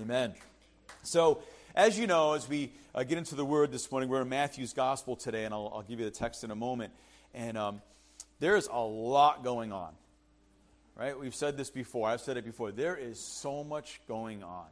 [0.00, 0.32] Amen.
[1.02, 1.42] So,
[1.74, 4.72] as you know, as we uh, get into the Word this morning, we're in Matthew's
[4.72, 6.92] Gospel today, and I'll, I'll give you the text in a moment.
[7.34, 7.82] And um,
[8.38, 9.92] there's a lot going on,
[10.94, 11.18] right?
[11.18, 12.08] We've said this before.
[12.08, 12.70] I've said it before.
[12.70, 14.66] There is so much going on.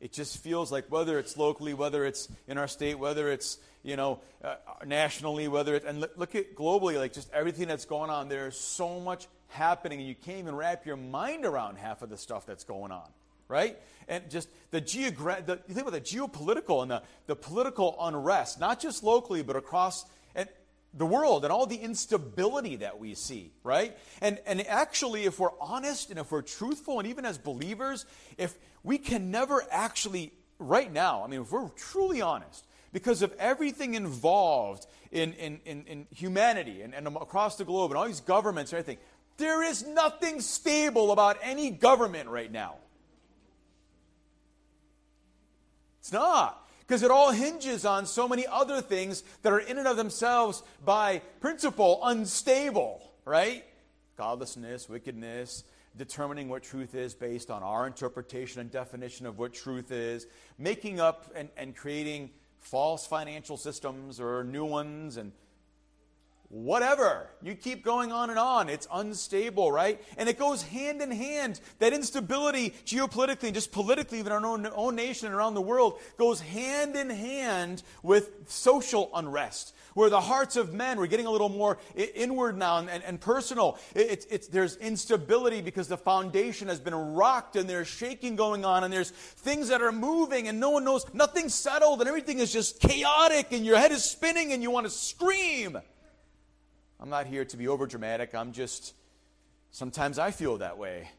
[0.00, 3.96] It just feels like whether it's locally, whether it's in our state, whether it's you
[3.96, 8.10] know uh, nationally, whether it and look, look at globally, like just everything that's going
[8.10, 8.28] on.
[8.28, 12.18] There's so much happening, and you can't even wrap your mind around half of the
[12.18, 13.08] stuff that's going on
[13.48, 13.78] right?
[14.08, 18.60] And just the, geogra- the you think about the geopolitical and the, the political unrest,
[18.60, 20.04] not just locally, but across
[20.34, 20.48] and
[20.96, 23.96] the world and all the instability that we see, right?
[24.20, 28.06] And, and actually, if we're honest and if we're truthful, and even as believers,
[28.38, 33.34] if we can never actually, right now, I mean, if we're truly honest, because of
[33.40, 38.20] everything involved in, in, in, in humanity and, and across the globe and all these
[38.20, 39.02] governments and everything,
[39.36, 42.76] there is nothing stable about any government right now.
[46.04, 46.68] It's not.
[46.80, 50.62] Because it all hinges on so many other things that are in and of themselves
[50.84, 53.64] by principle unstable, right?
[54.18, 55.64] Godlessness, wickedness,
[55.96, 60.26] determining what truth is based on our interpretation and definition of what truth is,
[60.58, 65.32] making up and, and creating false financial systems or new ones and
[66.48, 67.28] whatever.
[67.42, 68.68] You keep going on and on.
[68.68, 70.00] It's unstable, right?
[70.16, 71.60] And it goes hand in hand.
[71.78, 75.98] That instability, geopolitically and just politically, even our own, own nation and around the world,
[76.16, 79.74] goes hand in hand with social unrest.
[79.94, 83.20] Where the hearts of men, we're getting a little more inward now and, and, and
[83.20, 83.78] personal.
[83.94, 88.84] It, it's, there's instability because the foundation has been rocked and there's shaking going on
[88.84, 92.52] and there's things that are moving and no one knows, nothing's settled and everything is
[92.52, 95.78] just chaotic and your head is spinning and you want to scream.
[97.00, 98.34] I'm not here to be over dramatic.
[98.34, 98.94] I'm just,
[99.70, 101.10] sometimes I feel that way,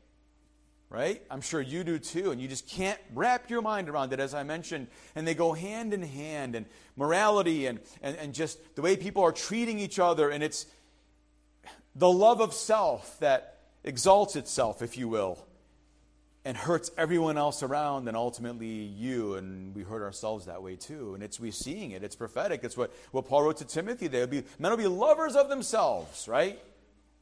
[0.89, 1.21] right?
[1.29, 2.31] I'm sure you do too.
[2.31, 4.87] And you just can't wrap your mind around it, as I mentioned.
[5.15, 6.55] And they go hand in hand.
[6.55, 6.65] And
[6.95, 10.29] morality and, and, and just the way people are treating each other.
[10.29, 10.65] And it's
[11.95, 15.44] the love of self that exalts itself, if you will
[16.45, 21.15] and hurts everyone else around and ultimately you and we hurt ourselves that way too.
[21.15, 22.03] And it's we seeing it.
[22.03, 22.63] It's prophetic.
[22.63, 24.07] It's what, what paul wrote to timothy.
[24.07, 26.59] They would be men would be lovers of themselves right?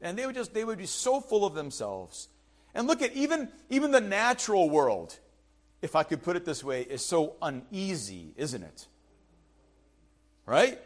[0.01, 2.27] And they would just they would be so full of themselves.
[2.75, 5.17] And look at even even the natural world
[5.81, 8.87] if i could put it this way is so uneasy isn't it?
[10.45, 10.79] Right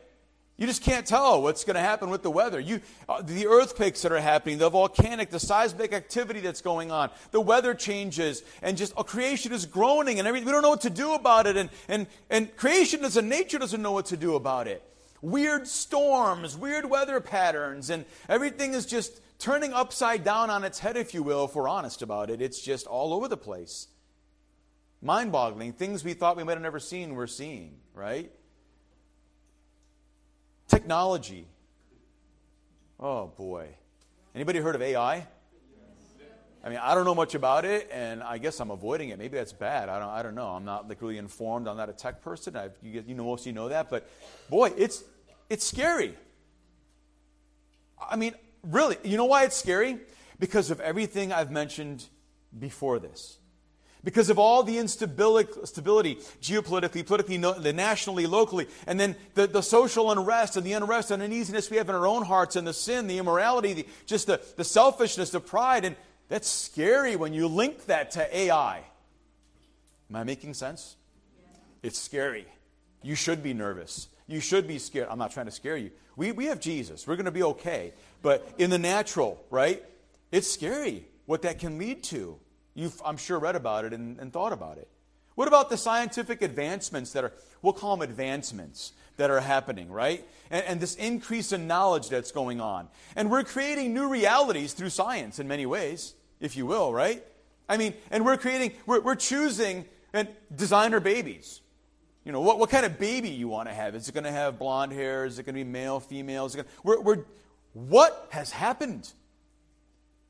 [0.57, 2.59] you just can't tell what's going to happen with the weather.
[2.59, 7.11] You, uh, the earthquakes that are happening, the volcanic, the seismic activity that's going on,
[7.29, 10.47] the weather changes, and just uh, creation is groaning, and everything.
[10.47, 13.59] We don't know what to do about it, and, and, and creation as a nature
[13.59, 14.83] doesn't know what to do about it.
[15.21, 20.97] Weird storms, weird weather patterns, and everything is just turning upside down on its head,
[20.97, 22.41] if you will, if we're honest about it.
[22.41, 23.87] It's just all over the place.
[25.03, 25.73] Mind boggling.
[25.73, 28.31] Things we thought we might have never seen, we're seeing, right?
[30.67, 31.47] Technology.
[32.99, 33.69] Oh boy.
[34.35, 35.27] Anybody heard of AI?
[36.63, 39.17] I mean, I don't know much about it, and I guess I'm avoiding it.
[39.17, 39.87] Maybe that's bad.
[39.87, 40.47] I don't, I don't know.
[40.47, 41.67] I'm not like really informed.
[41.67, 42.57] I'm not a tech person.
[42.57, 44.09] I've, you, you know, most of you know that, but
[44.49, 45.03] boy, it's
[45.49, 46.13] it's scary.
[47.99, 48.33] I mean,
[48.63, 49.99] really, you know why it's scary?
[50.39, 52.05] Because of everything I've mentioned
[52.57, 53.37] before this
[54.07, 57.37] because of all the instability, geopolitically, politically,
[57.73, 61.89] nationally, locally, and then the, the social unrest and the unrest and uneasiness we have
[61.89, 65.41] in our own hearts, and the sin, the immorality, the, just the, the selfishness, the
[65.41, 65.83] pride.
[65.83, 65.97] And
[66.29, 68.77] that's scary when you link that to AI.
[70.09, 70.95] Am I making sense?
[71.83, 72.45] It's scary.
[73.03, 74.07] You should be nervous.
[74.25, 75.09] You should be scared.
[75.11, 75.91] I'm not trying to scare you.
[76.15, 77.05] We, we have Jesus.
[77.05, 77.91] We're going to be okay.
[78.21, 79.83] But in the natural, right?
[80.31, 82.39] It's scary what that can lead to.
[82.77, 84.87] You've, I'm sure, read about it and, and thought about it.
[85.33, 87.33] What about the scientific advancements that are,
[87.63, 90.23] we'll call them advancements that are happening, right?
[90.51, 92.87] And, and, this increase in knowledge that's going on.
[93.15, 97.23] And we're creating new realities through science in many ways, if you will, right?
[97.67, 101.61] I mean, and we're creating, we're, we're choosing and designer babies.
[102.25, 103.95] You know, what, what kind of baby you want to have?
[103.95, 105.25] Is it going to have blonde hair?
[105.25, 106.45] Is it going to be male, female?
[106.45, 107.25] Is it gonna, we're, we're,
[107.73, 109.11] what has happened?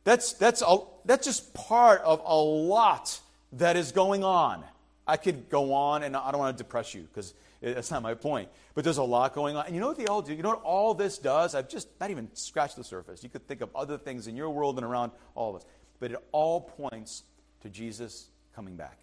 [0.06, 0.78] That's, that's, a,
[1.08, 3.20] that's just part of a lot
[3.54, 4.64] that is going on.
[5.08, 8.14] I could go on, and I don't want to depress you because that's not my
[8.14, 8.50] point.
[8.76, 9.66] But there's a lot going on.
[9.66, 10.34] And you know what they all do?
[10.34, 11.56] You know what all this does?
[11.56, 13.24] I've just not even scratched the surface.
[13.24, 15.66] You could think of other things in your world and around all of us.
[16.00, 17.24] But it all points
[17.62, 19.00] to Jesus coming back.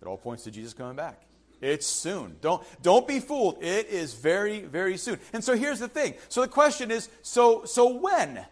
[0.00, 1.20] It all points to Jesus coming back.
[1.60, 2.36] It's soon.
[2.40, 3.62] Don't, don't be fooled.
[3.62, 5.18] It is very, very soon.
[5.32, 6.14] And so here's the thing.
[6.28, 8.44] So the question is so, so when?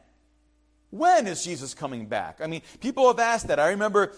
[0.90, 2.40] When is Jesus coming back?
[2.42, 3.58] I mean, people have asked that.
[3.60, 4.12] I remember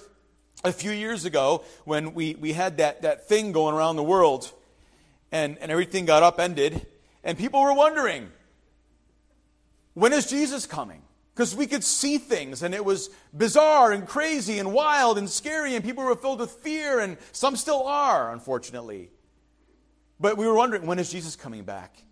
[0.64, 4.50] a few years ago when we, we had that, that thing going around the world
[5.30, 6.86] and, and everything got upended,
[7.24, 8.30] and people were wondering,
[9.94, 11.00] when is Jesus coming?
[11.34, 15.74] Because we could see things, and it was bizarre and crazy and wild and scary,
[15.74, 19.10] and people were filled with fear, and some still are, unfortunately.
[20.20, 22.02] But we were wondering, when is Jesus coming back?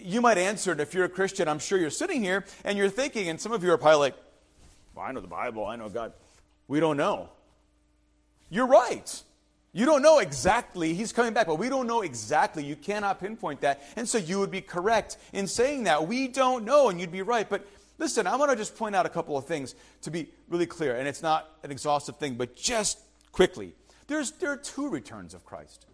[0.00, 1.48] You might answer and if you're a Christian.
[1.48, 4.14] I'm sure you're sitting here and you're thinking, and some of you are probably like,
[4.94, 6.12] well, I know the Bible, I know God.
[6.68, 7.28] We don't know.
[8.50, 9.22] You're right.
[9.72, 10.92] You don't know exactly.
[10.92, 12.62] He's coming back, but we don't know exactly.
[12.64, 13.82] You cannot pinpoint that.
[13.96, 16.06] And so you would be correct in saying that.
[16.06, 17.48] We don't know, and you'd be right.
[17.48, 17.66] But
[17.98, 20.96] listen, I want to just point out a couple of things to be really clear.
[20.96, 22.98] And it's not an exhaustive thing, but just
[23.32, 23.72] quickly.
[24.08, 25.86] There's, there are two returns of Christ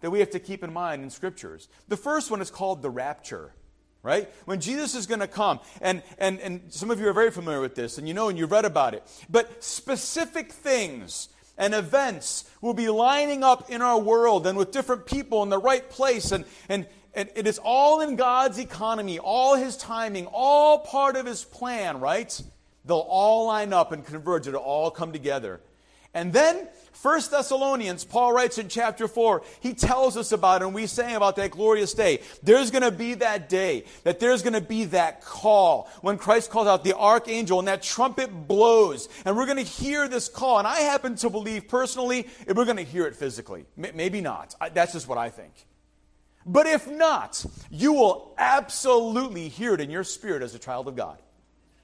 [0.00, 1.68] that we have to keep in mind in scriptures.
[1.88, 3.52] The first one is called the rapture
[4.02, 4.30] right?
[4.46, 7.60] When Jesus is going to come, and, and, and some of you are very familiar
[7.60, 12.50] with this, and you know, and you've read about it, but specific things and events
[12.62, 16.32] will be lining up in our world and with different people in the right place,
[16.32, 21.26] and, and, and it is all in God's economy, all His timing, all part of
[21.26, 22.40] His plan, right?
[22.86, 25.60] They'll all line up and converge, it'll all come together.
[26.14, 30.74] And then First Thessalonians, Paul writes in chapter 4, he tells us about it, and
[30.74, 32.20] we say about that glorious day.
[32.42, 36.50] There's going to be that day, that there's going to be that call when Christ
[36.50, 40.58] calls out the archangel and that trumpet blows, and we're going to hear this call.
[40.58, 43.64] And I happen to believe personally, we're going to hear it physically.
[43.76, 44.54] Maybe not.
[44.74, 45.52] That's just what I think.
[46.44, 50.96] But if not, you will absolutely hear it in your spirit as a child of
[50.96, 51.18] God.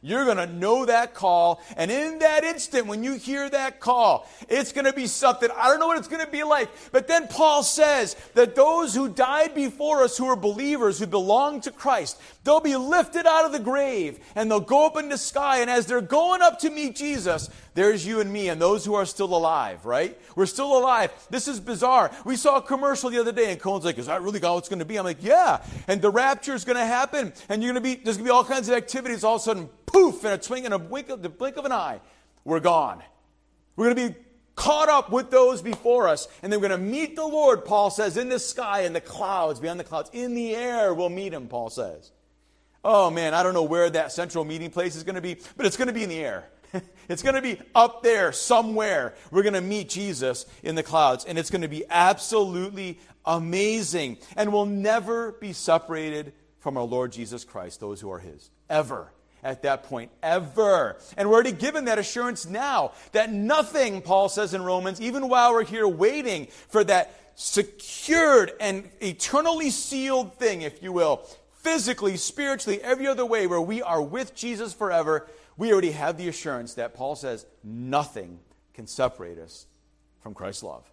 [0.02, 1.60] You're going to know that call.
[1.76, 5.48] And in that instant, when you hear that call, it's going to be something.
[5.56, 6.68] I don't know what it's going to be like.
[6.92, 11.62] But then Paul says that those who died before us, who are believers, who belong
[11.62, 15.18] to Christ, they'll be lifted out of the grave and they'll go up in the
[15.18, 15.60] sky.
[15.60, 18.94] And as they're going up to meet Jesus, there's you and me and those who
[18.94, 20.18] are still alive, right?
[20.34, 21.12] We're still alive.
[21.30, 22.10] This is bizarre.
[22.24, 24.68] We saw a commercial the other day and Cohen's like, is that really how it's
[24.68, 24.98] going to be?
[24.98, 25.64] I'm like, yeah.
[25.86, 28.32] And the rapture is going to happen and you're going to be, there's going to
[28.32, 30.78] be all kinds of activities all of a sudden poof, in a twink, in a
[30.78, 32.00] blink of, the blink of an eye,
[32.44, 33.02] we're gone.
[33.76, 34.20] We're going to be
[34.54, 37.90] caught up with those before us, and then we're going to meet the Lord, Paul
[37.90, 40.10] says, in the sky, in the clouds, beyond the clouds.
[40.12, 42.10] In the air, we'll meet him, Paul says.
[42.88, 45.66] Oh man, I don't know where that central meeting place is going to be, but
[45.66, 46.44] it's going to be in the air.
[47.08, 49.14] it's going to be up there somewhere.
[49.30, 54.18] We're going to meet Jesus in the clouds, and it's going to be absolutely amazing.
[54.36, 58.50] And we'll never be separated from our Lord Jesus Christ, those who are His.
[58.68, 59.12] Ever
[59.42, 60.96] at that point, ever.
[61.16, 65.52] And we're already given that assurance now that nothing, Paul says in Romans, even while
[65.52, 71.24] we're here waiting for that secured and eternally sealed thing, if you will,
[71.58, 76.28] physically, spiritually, every other way, where we are with Jesus forever, we already have the
[76.28, 78.38] assurance that Paul says nothing
[78.74, 79.66] can separate us
[80.20, 80.84] from Christ's love.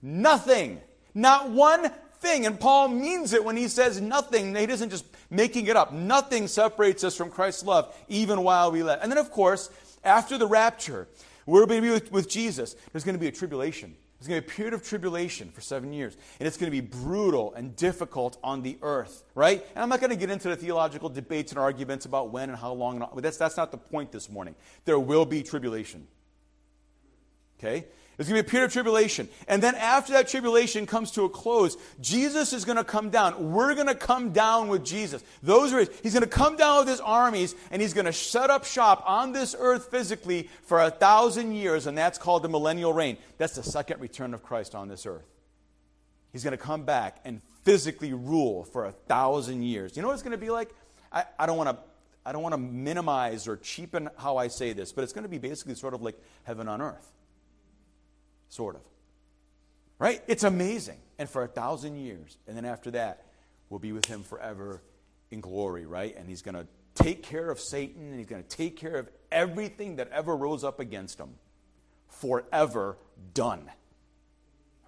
[0.00, 0.80] Nothing.
[1.14, 2.46] Not one thing.
[2.46, 4.54] And Paul means it when he says nothing.
[4.54, 5.92] He doesn't just making it up.
[5.92, 8.98] Nothing separates us from Christ's love, even while we live.
[9.02, 9.70] And then, of course,
[10.02, 11.06] after the rapture,
[11.46, 12.74] we're going to be with, with Jesus.
[12.92, 13.94] There's going to be a tribulation.
[14.22, 16.16] There's going to be a period of tribulation for seven years.
[16.38, 19.66] And it's going to be brutal and difficult on the earth, right?
[19.74, 22.56] And I'm not going to get into the theological debates and arguments about when and
[22.56, 22.94] how long.
[22.94, 24.54] And all, that's, that's not the point this morning.
[24.84, 26.06] There will be tribulation.
[27.58, 27.86] Okay?
[28.22, 29.28] There's going to be a period of tribulation.
[29.48, 33.50] And then after that tribulation comes to a close, Jesus is going to come down.
[33.50, 35.24] We're going to come down with Jesus.
[35.42, 38.48] Those are he's going to come down with his armies and he's going to set
[38.48, 42.92] up shop on this earth physically for a thousand years, and that's called the millennial
[42.92, 43.16] reign.
[43.38, 45.26] That's the second return of Christ on this earth.
[46.30, 49.96] He's going to come back and physically rule for a thousand years.
[49.96, 50.70] You know what it's going to be like?
[51.10, 51.78] I, I don't want to
[52.24, 55.28] I don't want to minimize or cheapen how I say this, but it's going to
[55.28, 57.12] be basically sort of like heaven on earth.
[58.52, 58.82] Sort of.
[59.98, 60.22] Right?
[60.28, 60.98] It's amazing.
[61.18, 62.36] And for a thousand years.
[62.46, 63.24] And then after that,
[63.70, 64.82] we'll be with him forever
[65.30, 66.14] in glory, right?
[66.14, 69.08] And he's going to take care of Satan and he's going to take care of
[69.30, 71.30] everything that ever rose up against him.
[72.08, 72.98] Forever
[73.32, 73.70] done.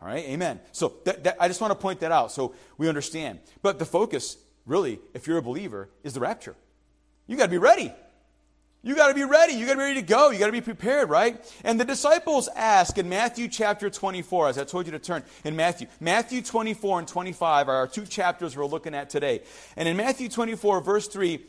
[0.03, 0.25] All right?
[0.27, 0.61] Amen.
[0.73, 3.39] So that, that, I just want to point that out so we understand.
[3.63, 6.55] But the focus, really, if you're a believer, is the rapture.
[7.27, 7.95] You got to be ready.
[8.85, 9.55] You got to be ready.
[9.55, 10.31] You got to be ready to go.
[10.31, 11.43] You got to be prepared, right?
[11.65, 15.57] And the disciples ask in Matthew chapter 24, as I told you to turn in
[15.57, 15.87] Matthew.
[16.01, 19.41] Matthew 24 and 25 are our two chapters we're looking at today.
[19.79, 21.41] And in Matthew 24, verse 3,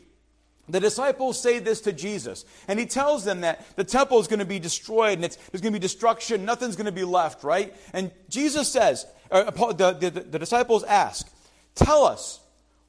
[0.70, 4.40] the disciples say this to Jesus, and he tells them that the temple is going
[4.40, 7.76] to be destroyed and there's going to be destruction, nothing's going to be left, right?
[7.92, 11.30] And Jesus says, uh, the, the, the disciples ask,
[11.76, 12.40] Tell us,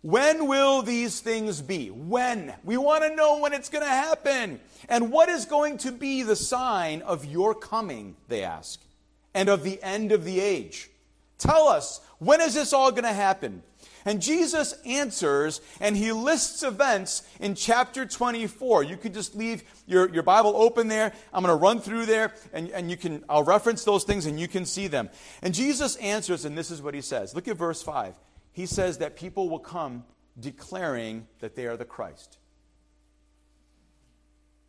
[0.02, 1.90] When will these things be?
[1.90, 2.54] When?
[2.64, 4.60] We want to know when it's going to happen.
[4.88, 8.82] And what is going to be the sign of your coming, they ask,
[9.34, 10.90] and of the end of the age?
[11.38, 13.64] Tell us, when is this all going to happen?
[14.06, 18.84] And Jesus answers and he lists events in chapter 24.
[18.84, 21.12] You can just leave your, your Bible open there.
[21.34, 24.40] I'm going to run through there and, and you can, I'll reference those things and
[24.40, 25.10] you can see them.
[25.42, 27.36] And Jesus answers, and this is what he says.
[27.36, 28.16] Look at verse 5.
[28.58, 30.04] He says that people will come
[30.40, 32.40] declaring that they are the Christ.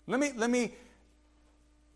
[0.06, 0.74] Let me, let me,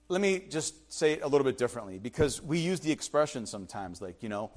[0.08, 4.00] let me just say it a little bit differently because we use the expression sometimes
[4.00, 4.50] like, you know,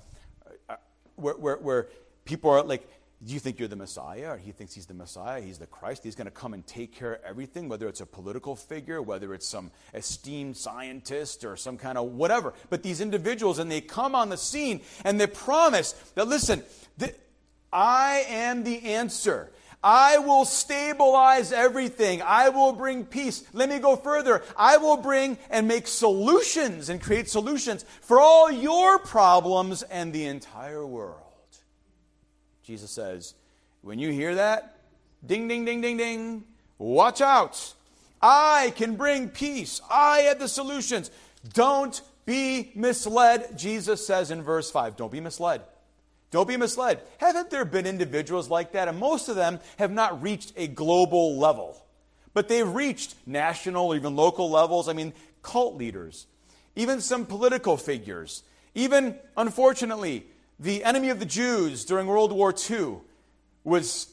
[0.69, 0.77] uh,
[1.17, 1.87] where, where, where
[2.23, 2.87] people are like,
[3.21, 4.31] do you think you're the Messiah?
[4.31, 6.95] Or he thinks he's the Messiah, he's the Christ, he's going to come and take
[6.95, 11.77] care of everything, whether it's a political figure, whether it's some esteemed scientist or some
[11.77, 12.53] kind of whatever.
[12.69, 16.63] But these individuals, and they come on the scene and they promise that, listen,
[16.97, 17.15] th-
[17.75, 19.51] I am the answer.
[19.83, 22.21] I will stabilize everything.
[22.21, 23.43] I will bring peace.
[23.53, 24.43] Let me go further.
[24.57, 30.25] I will bring and make solutions and create solutions for all your problems and the
[30.25, 31.21] entire world.
[32.63, 33.35] Jesus says,
[33.81, 34.77] when you hear that,
[35.23, 36.45] ding, ding, ding, ding, ding,
[36.77, 37.73] watch out.
[38.21, 39.81] I can bring peace.
[39.91, 41.11] I have the solutions.
[41.53, 44.95] Don't be misled, Jesus says in verse 5.
[44.95, 45.61] Don't be misled.
[46.35, 46.99] Don't be misled.
[47.17, 48.89] Haven't there been individuals like that?
[48.89, 51.81] And most of them have not reached a global level,
[52.33, 54.89] but they've reached national or even local levels.
[54.89, 56.27] I mean, cult leaders,
[56.75, 60.25] even some political figures, even, unfortunately,
[60.59, 62.97] the enemy of the Jews during World War II
[63.63, 64.11] was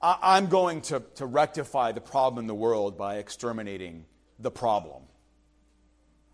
[0.00, 4.04] I'm going to, to rectify the problem in the world by exterminating
[4.38, 5.02] the problem.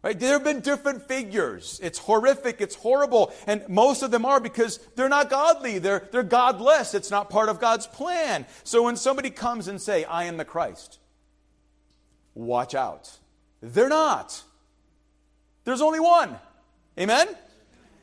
[0.09, 0.19] Right?
[0.19, 1.79] There have been different figures.
[1.83, 5.79] It's horrific, it's horrible, and most of them are because they're not godly.
[5.79, 6.95] They're, they're godless.
[6.95, 8.47] It's not part of God's plan.
[8.65, 10.99] So when somebody comes and say, I am the Christ,
[12.35, 13.19] watch out.
[13.61, 14.43] They're not.
[15.65, 16.39] There's only one.
[16.99, 17.29] Amen?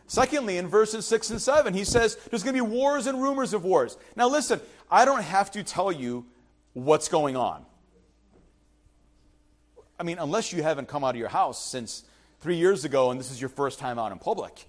[0.05, 3.51] Secondly, in verses 6 and 7, he says there's going to be wars and rumors
[3.51, 3.97] of wars.
[4.15, 6.27] Now, listen, I don't have to tell you
[6.73, 7.65] what's going on.
[9.99, 12.03] I mean, unless you haven't come out of your house since
[12.39, 14.65] three years ago and this is your first time out in public,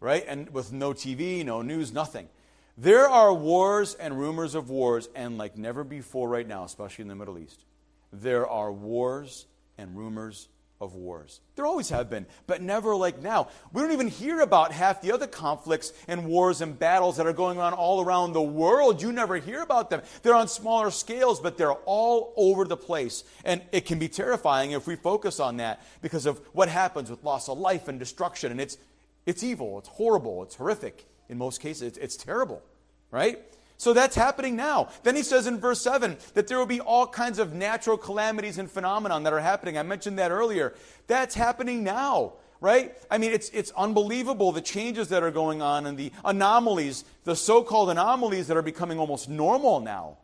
[0.00, 0.24] right?
[0.26, 2.28] And with no TV, no news, nothing.
[2.76, 7.08] There are wars and rumors of wars, and like never before right now, especially in
[7.08, 7.64] the Middle East,
[8.12, 9.46] there are wars
[9.76, 10.48] and rumors
[10.80, 11.40] of wars.
[11.56, 13.48] There always have been, but never like now.
[13.72, 17.32] We don't even hear about half the other conflicts and wars and battles that are
[17.32, 19.02] going on all around the world.
[19.02, 20.02] You never hear about them.
[20.22, 23.24] They're on smaller scales, but they're all over the place.
[23.44, 27.24] And it can be terrifying if we focus on that because of what happens with
[27.24, 28.52] loss of life and destruction.
[28.52, 28.78] And it's,
[29.26, 31.06] it's evil, it's horrible, it's horrific.
[31.28, 32.62] In most cases, it's, it's terrible,
[33.10, 33.40] right?
[33.78, 34.88] So that's happening now.
[35.04, 38.58] Then he says in verse 7 that there will be all kinds of natural calamities
[38.58, 39.78] and phenomenon that are happening.
[39.78, 40.74] I mentioned that earlier.
[41.06, 42.92] That's happening now, right?
[43.08, 47.36] I mean, it's, it's unbelievable the changes that are going on and the anomalies, the
[47.36, 50.18] so called anomalies that are becoming almost normal now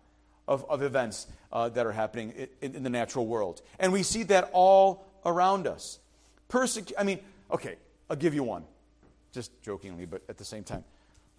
[0.49, 3.63] of, of events uh, that are happening in, in, the natural world.
[3.79, 6.01] And we see that all around us.
[6.51, 7.21] Persecu- I mean,
[7.53, 7.77] okay,
[8.11, 8.65] I'll give you one,
[9.33, 10.83] just jokingly, but at the same time.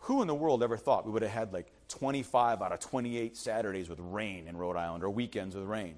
[0.05, 3.35] Who in the world ever thought we would have had like 25 out of 28
[3.35, 5.95] Saturdays with rain in Rhode Island or weekends with rain?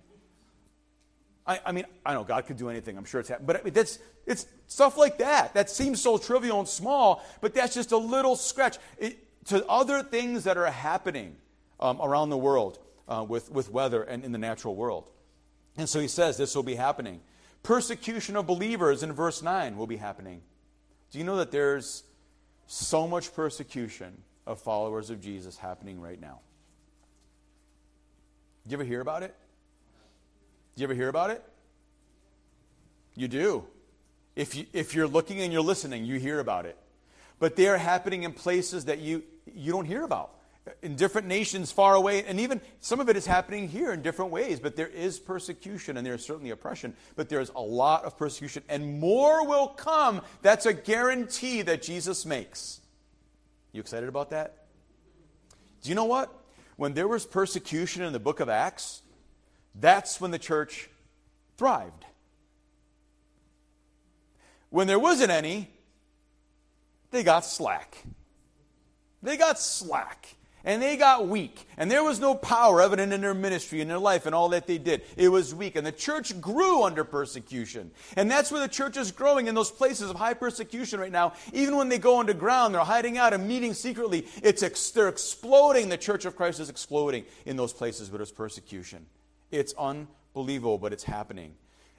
[1.46, 2.98] I, I mean, I know God could do anything.
[2.98, 3.48] I'm sure it's happened.
[3.48, 5.54] But I mean, that's, it's stuff like that.
[5.56, 10.02] That seems so trivial and small, but that's just a little scratch it, to other
[10.02, 11.36] things that are happening
[11.82, 15.12] um, around the world uh, with, with weather and in the natural world.
[15.76, 17.20] And so he says this will be happening.
[17.62, 20.44] Persecution of believers in verse 9 will be happening.
[21.12, 22.04] Do you know that there's
[22.68, 26.40] so much persecution of followers of Jesus happening right now.
[28.68, 29.34] Do you ever hear about it?
[30.76, 31.44] Do you ever hear about it?
[33.16, 33.66] You do.
[34.36, 36.78] If, you, if you're looking and you're listening, you hear about it.
[37.40, 40.37] But they are happening in places that you, you don't hear about
[40.82, 44.32] in different nations far away, and even some of it is happening here in different
[44.32, 44.60] ways.
[44.60, 48.64] But there is persecution, and there is certainly oppression, but there's a lot of persecution,
[48.70, 50.22] and more will come.
[50.42, 52.82] That's a guarantee that Jesus makes.
[53.72, 54.66] You excited about that?
[55.82, 56.34] Do you know what?
[56.76, 59.02] When there was persecution in the book of Acts,
[59.76, 60.90] that's when the church
[61.58, 62.06] thrived.
[64.70, 65.70] When there wasn't any,
[67.12, 68.04] they got slack.
[69.24, 70.36] They got slack.
[70.68, 71.66] And they got weak.
[71.78, 74.68] And there was no power evident in their ministry, in their life, and all that
[74.68, 75.02] they did.
[75.16, 75.78] It was weak.
[75.78, 77.90] And the church grew under persecution.
[78.18, 81.32] And that's where the church is growing in those places of high persecution right now.
[81.54, 84.28] Even when they go underground, they're hiding out and meeting secretly.
[84.44, 85.88] It's ex- they're exploding.
[85.88, 89.06] The church of Christ is exploding in those places where there's persecution.
[89.52, 91.54] It's unbelievable, but it's happening.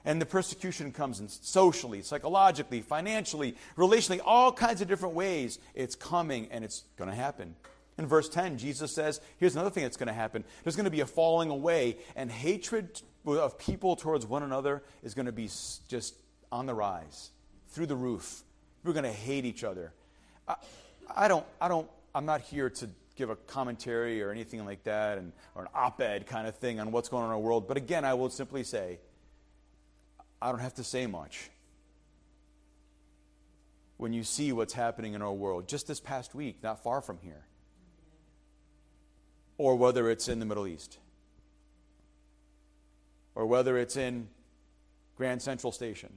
[0.05, 5.57] And the persecution comes in socially, psychologically, financially, relationally, all kinds of different ways.
[5.73, 7.55] It's coming and it's going to happen.
[7.99, 10.45] In verse 10, Jesus says, here's another thing that's going to happen.
[10.63, 15.13] There's going to be a falling away, and hatred of people towards one another is
[15.13, 15.49] going to be
[15.89, 16.15] just
[16.49, 17.31] on the rise,
[17.71, 18.43] through the roof.
[18.85, 19.91] We're going to hate each other.
[20.47, 20.55] I,
[21.13, 25.17] I don't, I don't, I'm not here to give a commentary or anything like that,
[25.17, 27.67] and, or an op ed kind of thing on what's going on in our world.
[27.67, 28.99] But again, I will simply say,
[30.41, 31.49] I don't have to say much.
[33.97, 37.17] When you see what's happening in our world, just this past week, not far from
[37.21, 37.43] here,
[39.59, 40.97] or whether it's in the Middle East,
[43.35, 44.29] or whether it's in
[45.17, 46.11] Grand Central Station,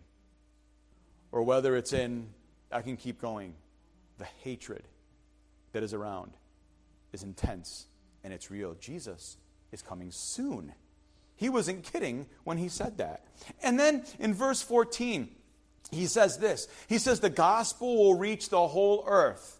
[1.33, 2.29] or whether it's in,
[2.71, 3.55] I can keep going,
[4.19, 4.85] the hatred
[5.73, 6.31] that is around
[7.13, 7.87] is intense
[8.23, 8.77] and it's real.
[8.81, 9.37] Jesus
[9.73, 10.73] is coming soon.
[11.35, 13.25] He wasn't kidding when he said that.
[13.61, 15.29] And then in verse 14,
[15.91, 19.59] he says this He says, The gospel will reach the whole earth.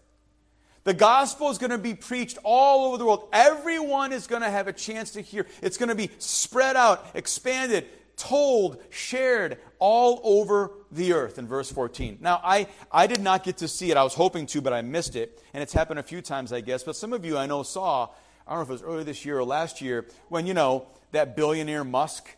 [0.83, 3.29] The gospel is going to be preached all over the world.
[3.31, 5.47] Everyone is going to have a chance to hear.
[5.61, 7.87] It's going to be spread out, expanded,
[8.17, 12.17] told, shared all over the earth in verse 14.
[12.21, 13.97] Now, I, I did not get to see it.
[13.97, 15.41] I was hoping to, but I missed it.
[15.53, 16.83] And it's happened a few times, I guess.
[16.83, 18.09] But some of you I know saw,
[18.45, 20.87] I don't know if it was earlier this year or last year, when, you know,
[21.11, 22.29] that billionaire Musk,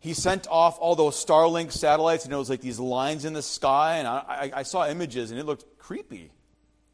[0.00, 3.42] he sent off all those Starlink satellites, and it was like these lines in the
[3.42, 3.98] sky.
[3.98, 6.30] And I, I, I saw images, and it looked creepy,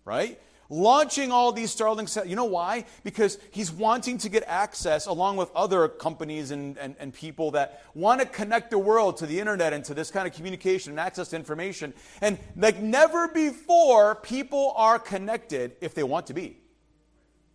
[0.04, 0.38] right?
[0.68, 2.30] Launching all these Starlink satellites.
[2.30, 2.84] You know why?
[3.04, 7.82] Because he's wanting to get access along with other companies and, and, and, people that
[7.94, 11.00] want to connect the world to the internet and to this kind of communication and
[11.00, 11.94] access to information.
[12.20, 16.58] And like never before, people are connected if they want to be.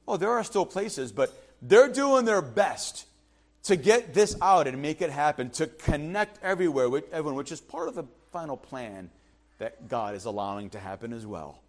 [0.08, 3.05] Oh, there are still places, but they're doing their best
[3.63, 7.62] to get this out and make it happen, to connect everywhere with everyone, which is
[7.62, 9.10] part of the final plan
[9.60, 11.62] that God is allowing to happen as well.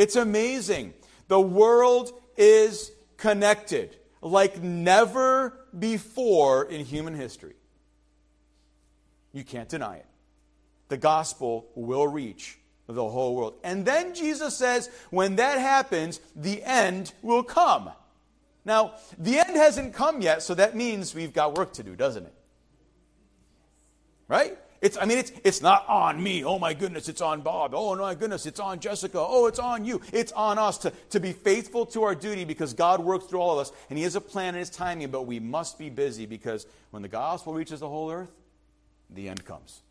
[0.00, 0.94] It's amazing.
[1.28, 7.52] The world is connected like never before in human history.
[9.34, 10.06] You can't deny it.
[10.88, 13.56] The gospel will reach the whole world.
[13.62, 17.90] And then Jesus says, when that happens, the end will come.
[18.64, 22.24] Now, the end hasn't come yet, so that means we've got work to do, doesn't
[22.24, 22.34] it?
[24.28, 24.56] Right?
[24.80, 26.42] It's, I mean, it's, it's not on me.
[26.42, 27.72] Oh my goodness, it's on Bob.
[27.74, 29.18] Oh my goodness, it's on Jessica.
[29.18, 30.00] Oh, it's on you.
[30.10, 33.52] It's on us to, to be faithful to our duty because God works through all
[33.52, 36.24] of us and He has a plan and His timing, but we must be busy
[36.24, 38.30] because when the gospel reaches the whole earth,
[39.10, 39.82] the end comes.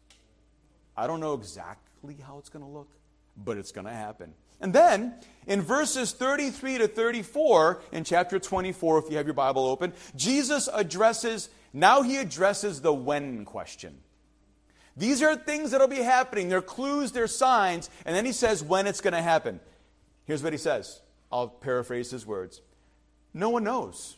[0.97, 2.89] I don't know exactly how it's going to look,
[3.38, 4.34] but it's going to happen.
[4.60, 5.13] And then
[5.45, 10.67] in verses 33 to 34 in chapter 24, if you have your Bible open, Jesus
[10.73, 13.99] addresses, now he addresses the when question.
[14.99, 16.49] These are things that'll be happening.
[16.49, 17.89] They're clues, they're signs.
[18.05, 19.62] And then he says when it's going to happen.
[20.25, 21.01] Here's what he says.
[21.31, 22.62] I'll paraphrase his words.
[23.33, 24.17] No one knows.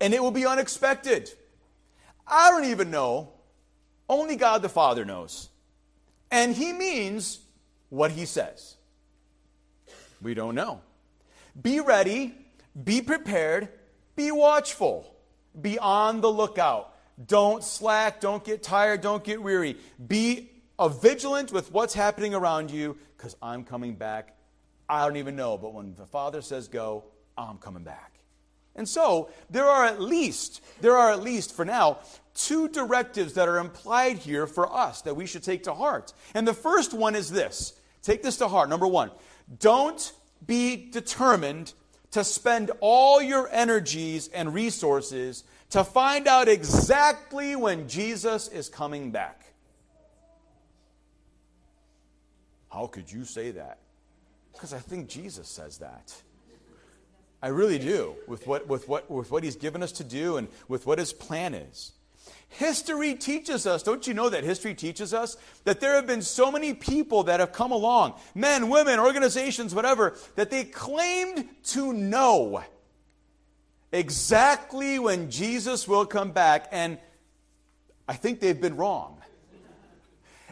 [0.00, 1.28] And it will be unexpected.
[2.24, 3.32] I don't even know.
[4.08, 5.48] Only God the Father knows.
[6.30, 7.40] And he means
[7.88, 8.76] what he says.
[10.22, 10.82] We don't know.
[11.60, 12.32] Be ready,
[12.84, 13.70] be prepared,
[14.14, 15.12] be watchful,
[15.60, 16.89] be on the lookout.
[17.26, 19.76] Don't slack, don't get tired, don't get weary.
[20.06, 24.36] Be uh, vigilant with what's happening around you because I'm coming back.
[24.88, 27.04] I don't even know, but when the Father says go,
[27.36, 28.20] I'm coming back.
[28.74, 31.98] And so there are at least, there are at least for now,
[32.34, 36.12] two directives that are implied here for us that we should take to heart.
[36.34, 38.68] And the first one is this take this to heart.
[38.68, 39.10] Number one,
[39.58, 40.12] don't
[40.46, 41.74] be determined
[42.12, 49.10] to spend all your energies and resources to find out exactly when Jesus is coming
[49.10, 49.44] back.
[52.70, 53.78] How could you say that?
[54.52, 56.14] Because I think Jesus says that.
[57.42, 60.48] I really do, with what, with, what, with what he's given us to do and
[60.68, 61.92] with what his plan is.
[62.48, 66.50] History teaches us, don't you know that history teaches us that there have been so
[66.50, 72.62] many people that have come along, men, women, organizations, whatever, that they claimed to know
[73.92, 76.98] exactly when Jesus will come back, and
[78.08, 79.20] I think they've been wrong.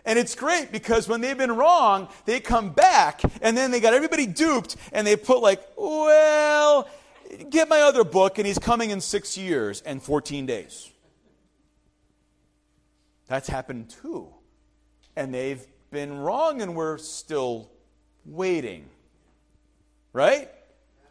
[0.05, 3.93] And it's great because when they've been wrong, they come back and then they got
[3.93, 6.89] everybody duped and they put, like, well,
[7.51, 10.91] get my other book and he's coming in six years and 14 days.
[13.27, 14.29] That's happened too.
[15.15, 17.71] And they've been wrong and we're still
[18.25, 18.87] waiting.
[20.15, 20.51] Right?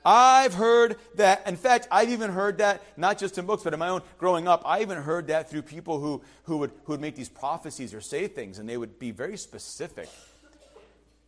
[0.09, 1.45] I've heard that.
[1.45, 4.47] In fact, I've even heard that, not just in books, but in my own growing
[4.47, 7.93] up, I even heard that through people who, who, would, who would make these prophecies
[7.93, 10.07] or say things, and they would be very specific.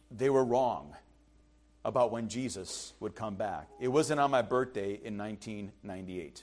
[0.10, 0.96] They were wrong
[1.84, 3.68] about when Jesus would come back.
[3.82, 6.42] It wasn't on my birthday in 1998,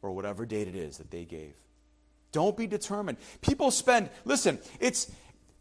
[0.00, 1.54] or whatever date it is that they gave.
[2.30, 3.18] Don't be determined.
[3.40, 5.10] People spend, listen, it's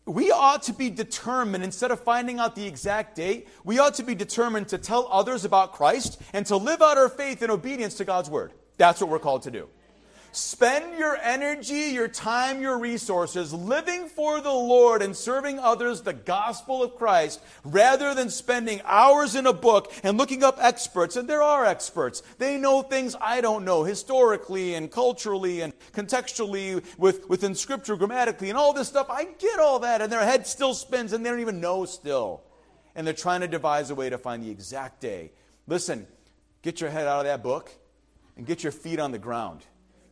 [0.06, 4.04] we ought to be determined, instead of finding out the exact date, we ought to
[4.04, 7.96] be determined to tell others about Christ and to live out our faith in obedience
[7.96, 8.52] to God's word.
[8.78, 9.70] That's what we're called to do.
[10.36, 16.13] Spend your energy, your time, your resources living for the Lord and serving others the
[16.13, 21.15] gospel of Christ rather than spending hours in a book and looking up experts.
[21.15, 22.24] And there are experts.
[22.39, 28.50] They know things I don't know historically and culturally and contextually with, within scripture, grammatically,
[28.50, 29.12] and all this stuff.
[29.12, 30.02] I get all that.
[30.02, 32.41] And their head still spins and they don't even know still.
[32.96, 35.32] And they're trying to devise a way to find the exact day.
[35.67, 36.08] Listen,
[36.63, 37.72] get your head out of that book
[38.36, 39.63] and get your feet on the ground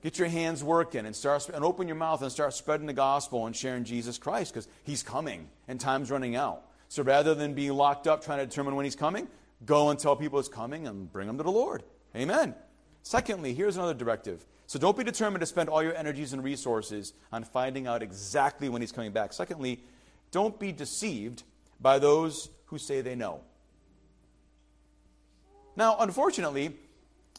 [0.01, 3.45] Get your hands working and start and open your mouth and start spreading the gospel
[3.45, 6.63] and sharing Jesus Christ because he's coming and time's running out.
[6.87, 9.27] So rather than being locked up trying to determine when he's coming,
[9.65, 11.83] go and tell people he's coming and bring them to the Lord.
[12.15, 12.55] Amen.
[13.03, 14.45] Secondly, here's another directive.
[14.67, 18.69] So don't be determined to spend all your energies and resources on finding out exactly
[18.69, 19.33] when he's coming back.
[19.33, 19.81] Secondly,
[20.31, 21.43] don't be deceived
[21.79, 23.41] by those who say they know.
[25.75, 26.75] Now, unfortunately,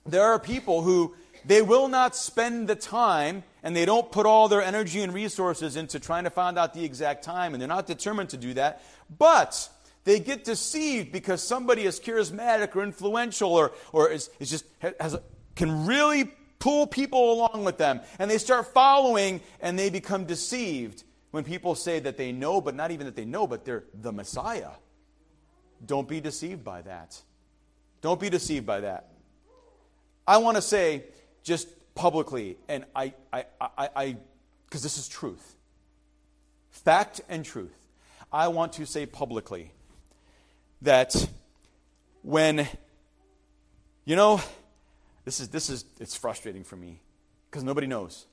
[0.04, 4.48] there are people who they will not spend the time and they don't put all
[4.48, 7.86] their energy and resources into trying to find out the exact time, and they're not
[7.86, 8.82] determined to do that.
[9.18, 9.68] But
[10.04, 14.64] they get deceived because somebody is charismatic or influential or, or is, is just
[15.00, 15.16] has
[15.54, 16.24] can really
[16.58, 18.00] pull people along with them.
[18.18, 22.74] And they start following and they become deceived when people say that they know, but
[22.74, 24.70] not even that they know, but they're the Messiah.
[25.84, 27.20] Don't be deceived by that.
[28.00, 29.08] Don't be deceived by that.
[30.26, 31.04] I want to say
[31.42, 34.16] just publicly, and I, I, I,
[34.66, 35.56] because this is truth,
[36.70, 37.74] fact and truth.
[38.32, 39.72] I want to say publicly
[40.80, 41.14] that
[42.22, 42.66] when,
[44.04, 44.40] you know,
[45.24, 47.00] this is, this is, it's frustrating for me
[47.50, 48.26] because nobody knows.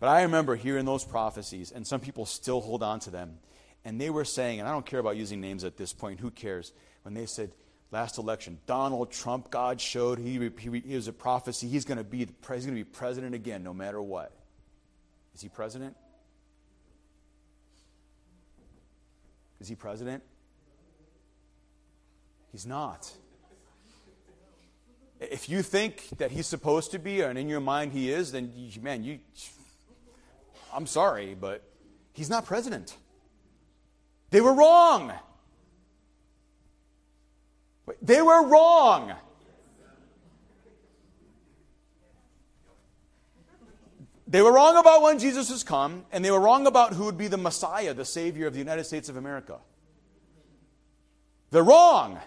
[0.00, 3.38] But I remember hearing those prophecies, and some people still hold on to them.
[3.84, 6.30] And they were saying, and I don't care about using names at this point, who
[6.30, 6.72] cares?
[7.02, 7.52] When they said,
[7.90, 8.58] last election.
[8.66, 11.68] Donald Trump, God showed he, he, he was a prophecy.
[11.68, 14.32] He's going to be he's going to be president again, no matter what.
[15.34, 15.96] Is he president?
[19.60, 20.22] Is he president?
[22.52, 23.10] He's not.
[25.18, 28.52] If you think that he's supposed to be, and in your mind he is, then
[28.80, 29.18] man, you.
[30.72, 31.62] I'm sorry, but
[32.12, 32.96] he's not president.
[34.30, 35.12] They were wrong.
[38.02, 39.14] They were wrong.
[44.28, 47.16] They were wrong about when Jesus has come, and they were wrong about who would
[47.16, 49.58] be the Messiah, the Savior of the United States of America.
[51.52, 52.18] They're wrong.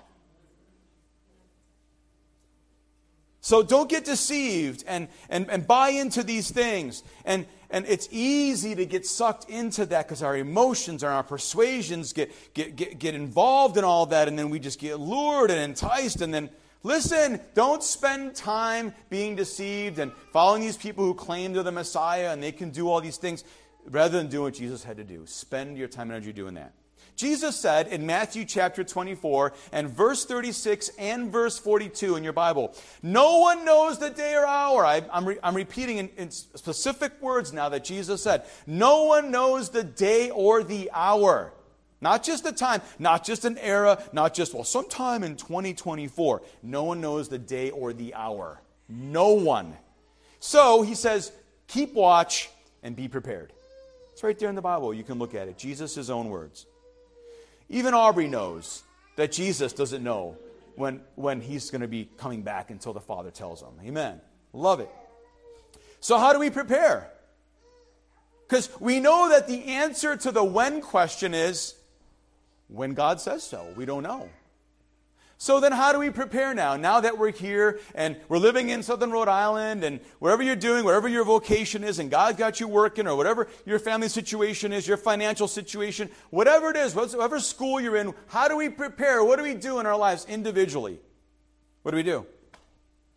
[3.42, 7.04] So don't get deceived and, and, and buy into these things.
[7.24, 12.12] And, and it's easy to get sucked into that because our emotions and our persuasions
[12.12, 15.60] get, get, get, get involved in all that, and then we just get lured and
[15.60, 16.22] enticed.
[16.22, 16.50] And then,
[16.84, 22.32] listen, don't spend time being deceived and following these people who claim they're the Messiah
[22.32, 23.46] and they can do all these things
[23.86, 25.26] rather than do what Jesus had to do.
[25.26, 26.74] Spend your time and energy doing that.
[27.20, 32.74] Jesus said in Matthew chapter 24 and verse 36 and verse 42 in your Bible,
[33.04, 34.86] No one knows the day or hour.
[34.86, 38.44] I, am re, repeating in, in specific words now that Jesus said.
[38.66, 41.52] No one knows the day or the hour.
[42.00, 46.42] Not just the time, not just an era, not just, well, sometime in 2024.
[46.64, 48.62] No one knows the day or the hour.
[48.88, 49.76] No one.
[50.40, 51.34] So he says,
[51.68, 52.50] keep watch
[52.82, 53.52] and be prepared.
[54.14, 54.94] It's right there in the Bible.
[54.94, 55.58] You can look at it.
[55.58, 56.66] Jesus' own words.
[57.70, 58.84] Even Aubrey knows
[59.16, 60.38] that Jesus doesn't know
[60.76, 63.74] when, when he's going to be coming back until the Father tells him.
[63.86, 64.22] Amen.
[64.54, 64.90] Love it.
[66.00, 67.12] So, how do we prepare?
[68.48, 71.76] Because we know that the answer to the when question is
[72.68, 73.68] when God says so.
[73.76, 74.30] We don't know.
[75.42, 76.76] So then, how do we prepare now?
[76.76, 80.84] Now that we're here and we're living in Southern Rhode Island and wherever you're doing,
[80.84, 84.86] wherever your vocation is, and God's got you working, or whatever your family situation is,
[84.86, 89.24] your financial situation, whatever it is, whatever school you're in, how do we prepare?
[89.24, 91.00] What do we do in our lives individually?
[91.84, 92.26] What do we do?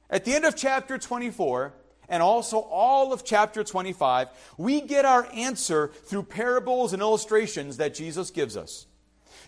[0.08, 1.74] At the end of chapter 24,
[2.08, 7.94] and also all of chapter 25, we get our answer through parables and illustrations that
[7.94, 8.86] Jesus gives us.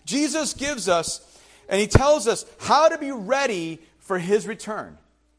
[0.03, 1.31] Jesus gives us
[1.69, 4.97] and he tells us how to be ready for his return.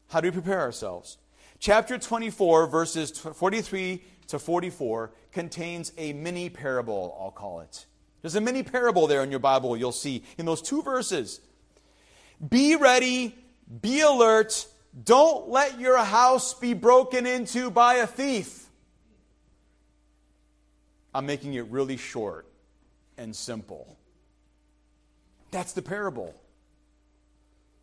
[0.09, 1.17] How do we prepare ourselves?
[1.59, 7.85] Chapter 24, verses 43 to 44, contains a mini parable, I'll call it.
[8.21, 11.39] There's a mini parable there in your Bible, you'll see in those two verses.
[12.47, 13.35] Be ready,
[13.81, 14.67] be alert,
[15.03, 18.65] don't let your house be broken into by a thief.
[21.13, 22.47] I'm making it really short
[23.17, 23.96] and simple.
[25.57, 26.35] That's the parable.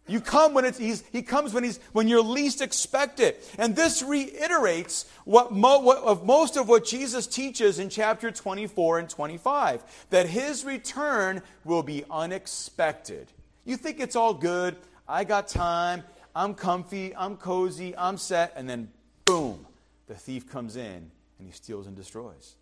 [0.07, 3.35] You come when it's, he comes when, he's, when you're least expected.
[3.59, 9.01] And this reiterates what, mo, what, of most of what Jesus teaches in chapter 24
[9.01, 13.27] and 25 that his return will be unexpected.
[13.65, 14.77] You think it's all good.
[15.09, 16.05] I got time.
[16.33, 17.13] I'm comfy.
[17.17, 17.97] I'm cozy.
[17.97, 18.53] I'm set.
[18.55, 18.89] And then,
[19.25, 19.67] boom,
[20.07, 21.11] the thief comes in
[21.41, 22.55] and he steals and destroys.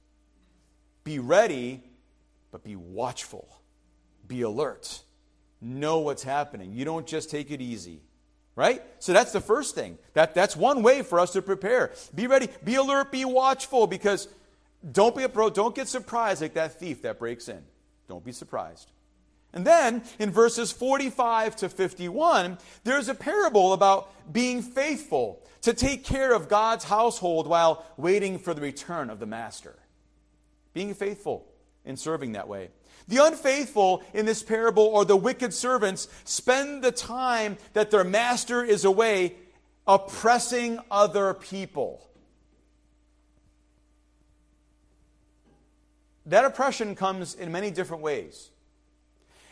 [1.04, 1.82] Be ready,
[2.50, 3.58] but be watchful
[4.26, 5.02] be alert.
[5.60, 6.72] Know what's happening.
[6.72, 8.00] You don't just take it easy.
[8.54, 8.82] Right?
[8.98, 9.96] So that's the first thing.
[10.12, 11.92] That, that's one way for us to prepare.
[12.14, 14.28] Be ready, be alert, be watchful, because
[14.90, 17.62] don't be a pro, don't get surprised like that thief that breaks in.
[18.08, 18.90] Don't be surprised.
[19.54, 26.04] And then in verses 45 to 51, there's a parable about being faithful to take
[26.04, 29.76] care of God's household while waiting for the return of the master.
[30.74, 31.46] Being faithful
[31.84, 32.70] in serving that way.
[33.08, 38.62] The unfaithful in this parable, or the wicked servants, spend the time that their master
[38.64, 39.36] is away
[39.86, 42.08] oppressing other people.
[46.26, 48.50] That oppression comes in many different ways.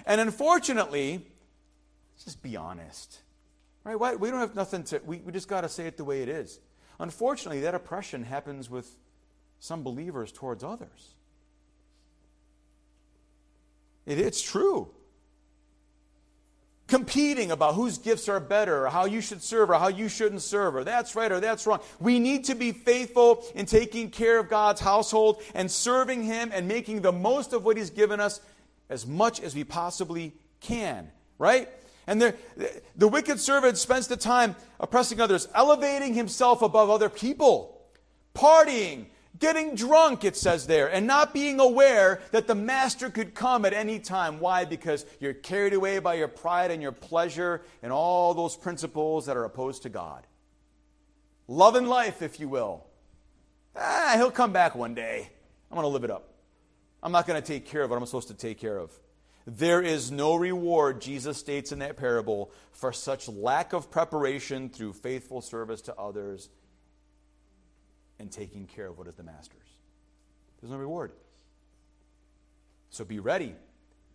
[0.06, 1.26] And unfortunately,
[2.14, 3.20] let's just be honest.
[3.82, 4.18] Right?
[4.18, 6.28] We don't have nothing to, we, we just got to say it the way it
[6.28, 6.60] is.
[6.98, 8.98] Unfortunately, that oppression happens with
[9.58, 11.14] some believers towards others.
[14.06, 14.88] It, it's true.
[16.86, 20.42] Competing about whose gifts are better, or how you should serve, or how you shouldn't
[20.42, 21.80] serve, or that's right or that's wrong.
[22.00, 26.66] We need to be faithful in taking care of God's household and serving Him and
[26.66, 28.40] making the most of what He's given us
[28.88, 31.68] as much as we possibly can, right?
[32.06, 32.34] And the,
[32.96, 37.80] the wicked servant spends the time oppressing others, elevating himself above other people,
[38.34, 39.06] partying,
[39.40, 43.72] Getting drunk, it says there, and not being aware that the master could come at
[43.72, 44.38] any time.
[44.38, 44.66] Why?
[44.66, 49.38] Because you're carried away by your pride and your pleasure and all those principles that
[49.38, 50.26] are opposed to God.
[51.48, 52.86] Love and life, if you will.
[53.74, 55.30] Ah, he'll come back one day.
[55.70, 56.34] I'm going to live it up.
[57.02, 58.92] I'm not going to take care of what I'm supposed to take care of.
[59.46, 64.92] There is no reward, Jesus states in that parable, for such lack of preparation through
[64.92, 66.50] faithful service to others
[68.20, 69.58] and taking care of what is the master's.
[70.60, 71.12] There's no reward.
[72.90, 73.54] So be ready.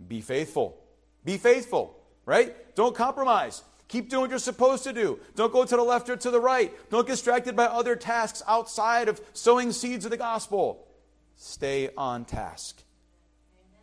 [0.08, 0.78] Be faithful.
[1.26, 2.76] Be faithful, right?
[2.76, 3.64] Don't compromise.
[3.88, 5.20] Keep doing what you're supposed to do.
[5.36, 6.72] Don't go to the left or to the right.
[6.90, 10.88] Don't get distracted by other tasks outside of sowing seeds of the gospel.
[11.36, 12.84] Stay on task.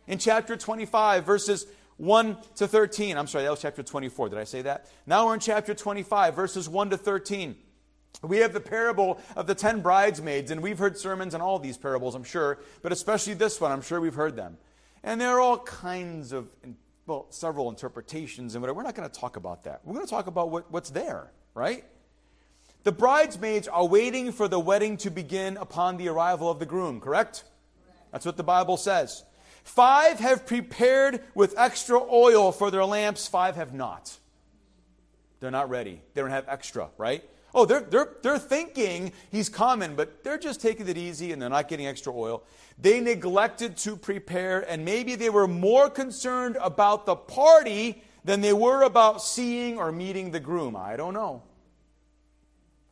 [0.07, 1.65] In chapter 25, verses
[1.97, 4.29] 1 to 13, I'm sorry, that was chapter 24.
[4.29, 4.87] Did I say that?
[5.05, 7.55] Now we're in chapter 25, verses 1 to 13.
[8.21, 11.77] We have the parable of the ten bridesmaids, and we've heard sermons on all these
[11.77, 14.57] parables, I'm sure, but especially this one, I'm sure we've heard them.
[15.03, 16.47] And there are all kinds of,
[17.05, 18.77] well, several interpretations and whatever.
[18.77, 19.81] We're not going to talk about that.
[19.83, 21.83] We're going to talk about what, what's there, right?
[22.85, 27.01] The bridesmaids are waiting for the wedding to begin upon the arrival of the groom,
[27.01, 27.43] correct?
[28.13, 29.23] That's what the Bible says.
[29.63, 34.17] Five have prepared with extra oil for their lamps, five have not.
[35.39, 36.01] They're not ready.
[36.13, 37.23] They don't have extra, right?
[37.53, 41.49] Oh, they're, they're, they're thinking he's coming, but they're just taking it easy and they're
[41.49, 42.43] not getting extra oil.
[42.79, 48.53] They neglected to prepare, and maybe they were more concerned about the party than they
[48.53, 50.75] were about seeing or meeting the groom.
[50.75, 51.43] I don't know.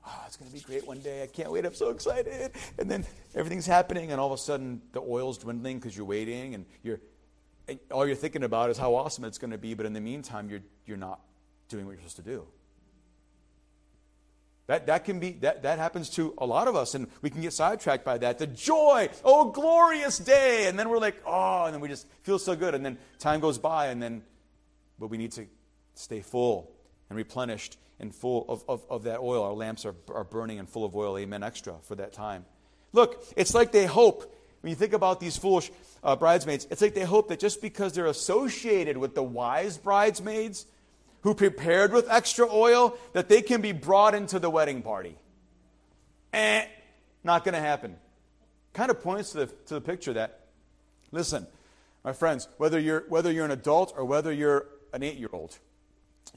[0.05, 1.23] Oh, it's going to be great one day.
[1.23, 1.65] I can't wait.
[1.65, 2.51] I'm so excited.
[2.77, 6.53] And then everything's happening, and all of a sudden the oil's dwindling because you're waiting,
[6.53, 6.99] and you're
[7.67, 9.73] and all you're thinking about is how awesome it's going to be.
[9.73, 11.19] But in the meantime, you're, you're not
[11.69, 12.45] doing what you're supposed to do.
[14.71, 17.41] That, that can be that, that happens to a lot of us and we can
[17.41, 21.73] get sidetracked by that the joy oh glorious day and then we're like oh and
[21.73, 24.21] then we just feel so good and then time goes by and then
[24.97, 25.45] but we need to
[25.95, 26.71] stay full
[27.09, 29.43] and replenished and full of, of, of that oil.
[29.43, 31.17] Our lamps are, are burning and full of oil.
[31.17, 31.43] Amen.
[31.43, 32.45] Extra for that time.
[32.93, 34.33] Look, it's like they hope.
[34.61, 35.69] When you think about these foolish
[36.01, 40.65] uh, bridesmaids, it's like they hope that just because they're associated with the wise bridesmaids
[41.21, 45.15] who prepared with extra oil, that they can be brought into the wedding party.
[46.33, 46.65] Eh,
[47.23, 47.95] not going to happen.
[48.73, 50.47] Kind of points to the, to the picture that,
[51.11, 51.45] listen,
[52.03, 55.57] my friends, whether you're, whether you're an adult or whether you're an eight year old,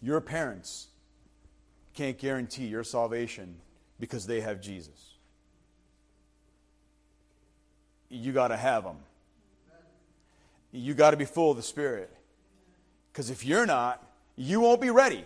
[0.02, 0.88] your parents
[1.94, 3.56] can't guarantee your salvation
[3.98, 5.14] because they have Jesus.
[8.10, 8.96] You got to have them.
[10.72, 12.10] You got to be full of the Spirit.
[13.12, 14.02] Because if you're not,
[14.36, 15.24] you won't be ready.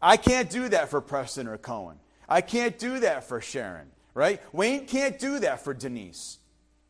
[0.00, 1.98] I can't do that for Preston or Cohen.
[2.28, 4.40] I can't do that for Sharon, right?
[4.52, 6.38] Wayne can't do that for Denise.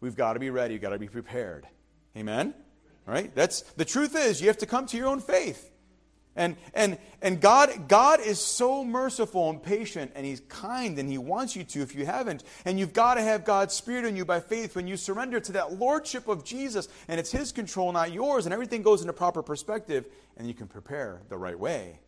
[0.01, 0.75] We've got to be ready.
[0.75, 1.67] You've got to be prepared.
[2.17, 2.55] Amen?
[3.07, 3.35] Right?
[3.35, 5.71] That's the truth is you have to come to your own faith.
[6.37, 11.19] And, and, and God, God is so merciful and patient, and He's kind, and He
[11.19, 12.45] wants you to if you haven't.
[12.67, 15.53] And you've got to have God's Spirit in you by faith when you surrender to
[15.53, 19.43] that Lordship of Jesus, and it's His control, not yours, and everything goes into proper
[19.43, 22.01] perspective, and you can prepare the right way.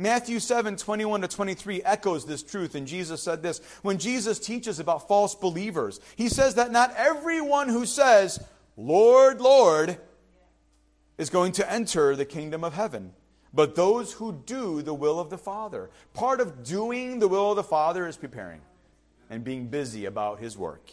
[0.00, 3.60] Matthew 7 21 to 23 echoes this truth, and Jesus said this.
[3.82, 8.38] When Jesus teaches about false believers, He says that not everyone who says,
[8.76, 9.98] Lord, Lord,
[11.18, 13.12] is going to enter the kingdom of heaven,
[13.52, 15.90] but those who do the will of the Father.
[16.14, 18.60] Part of doing the will of the Father is preparing
[19.28, 20.92] and being busy about his work.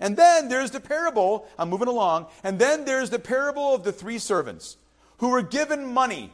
[0.00, 3.92] And then there's the parable, I'm moving along, and then there's the parable of the
[3.92, 4.76] three servants
[5.18, 6.32] who were given money,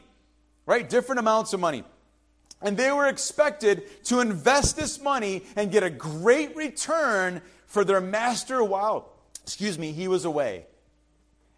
[0.65, 0.87] right?
[0.87, 1.83] Different amounts of money.
[2.61, 8.01] And they were expected to invest this money and get a great return for their
[8.01, 9.13] master while,
[9.43, 10.65] excuse me, he was away.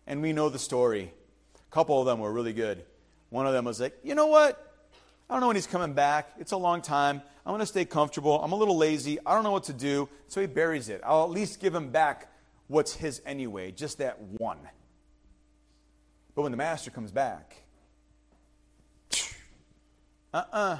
[0.06, 1.14] And we know the story
[1.74, 2.86] couple of them were really good.
[3.32, 4.74] One of them was like, you know what?
[5.28, 6.30] I don't know when he's coming back.
[6.38, 7.24] It's a long time.
[7.46, 8.40] I'm going to stay comfortable.
[8.44, 9.18] I'm a little lazy.
[9.26, 10.08] I don't know what to do.
[10.28, 11.02] So he buries it.
[11.04, 12.32] I'll at least give him back
[12.68, 14.60] what's his anyway, just that one.
[16.36, 17.56] But when the master comes back,
[19.12, 19.16] uh
[20.36, 20.78] uh-uh, uh,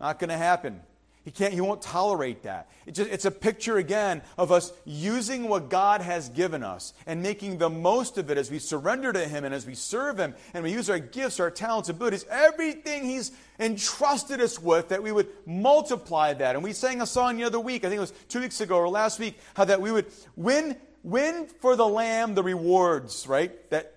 [0.00, 0.80] not going to happen.
[1.26, 2.70] He can't, he won't tolerate that.
[2.86, 7.20] It just, it's a picture again of us using what God has given us and
[7.20, 10.36] making the most of it as we surrender to Him and as we serve Him
[10.54, 15.10] and we use our gifts, our talents, abilities, everything He's entrusted us with, that we
[15.10, 16.54] would multiply that.
[16.54, 18.76] And we sang a song the other week, I think it was two weeks ago
[18.76, 23.68] or last week, how that we would win, win for the Lamb the rewards, right?
[23.70, 23.92] That,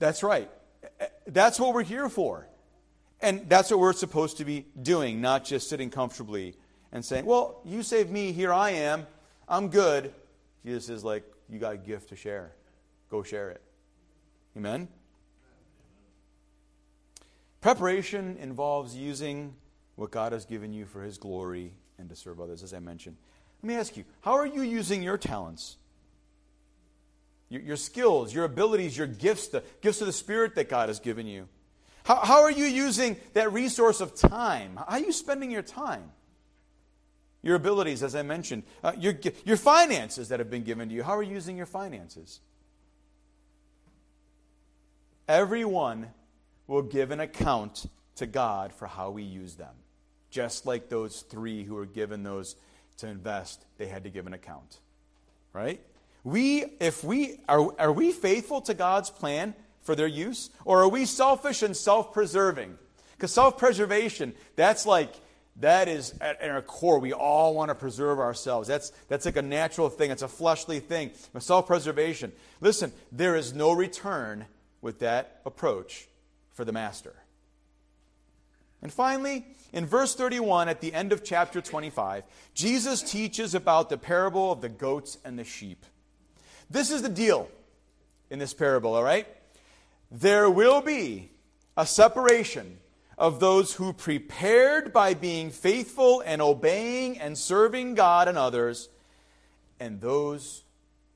[0.00, 0.50] that's right.
[1.28, 2.48] That's what we're here for.
[3.20, 6.54] And that's what we're supposed to be doing, not just sitting comfortably
[6.92, 9.06] and saying, Well, you saved me, here I am,
[9.48, 10.12] I'm good.
[10.64, 12.52] Jesus is like, You got a gift to share.
[13.10, 13.62] Go share it.
[14.56, 14.88] Amen?
[17.60, 19.54] Preparation involves using
[19.96, 23.16] what God has given you for His glory and to serve others, as I mentioned.
[23.62, 25.76] Let me ask you, how are you using your talents?
[27.48, 31.00] Your, your skills, your abilities, your gifts, the gifts of the Spirit that God has
[31.00, 31.48] given you?
[32.06, 34.76] How, how are you using that resource of time?
[34.76, 36.12] How are you spending your time?
[37.42, 39.14] Your abilities, as I mentioned, uh, your,
[39.44, 41.02] your finances that have been given to you.
[41.02, 42.38] How are you using your finances?
[45.26, 46.10] Everyone
[46.68, 49.74] will give an account to God for how we use them.
[50.30, 52.54] Just like those three who were given those
[52.98, 54.78] to invest, they had to give an account.
[55.52, 55.80] Right?
[56.22, 59.54] We, if we are, are we faithful to God's plan?
[59.86, 60.50] For their use?
[60.64, 62.76] Or are we selfish and self preserving?
[63.16, 65.14] Because self preservation, that's like,
[65.60, 66.98] that is at, at, our core.
[66.98, 68.68] We all want to preserve ourselves.
[68.68, 71.12] That's, that's like a natural thing, it's a fleshly thing.
[71.38, 72.32] Self preservation.
[72.60, 74.44] Listen, there is no return
[74.82, 76.08] with that approach
[76.52, 77.14] for the master.
[78.82, 83.96] And finally, in verse 31, at the end of chapter 25, Jesus teaches about the
[83.96, 85.84] parable of the goats and the sheep.
[86.68, 87.48] This is the deal
[88.30, 89.26] in this parable, all right?
[90.10, 91.30] There will be
[91.76, 92.78] a separation
[93.18, 98.88] of those who prepared by being faithful and obeying and serving God and others,
[99.80, 100.64] and those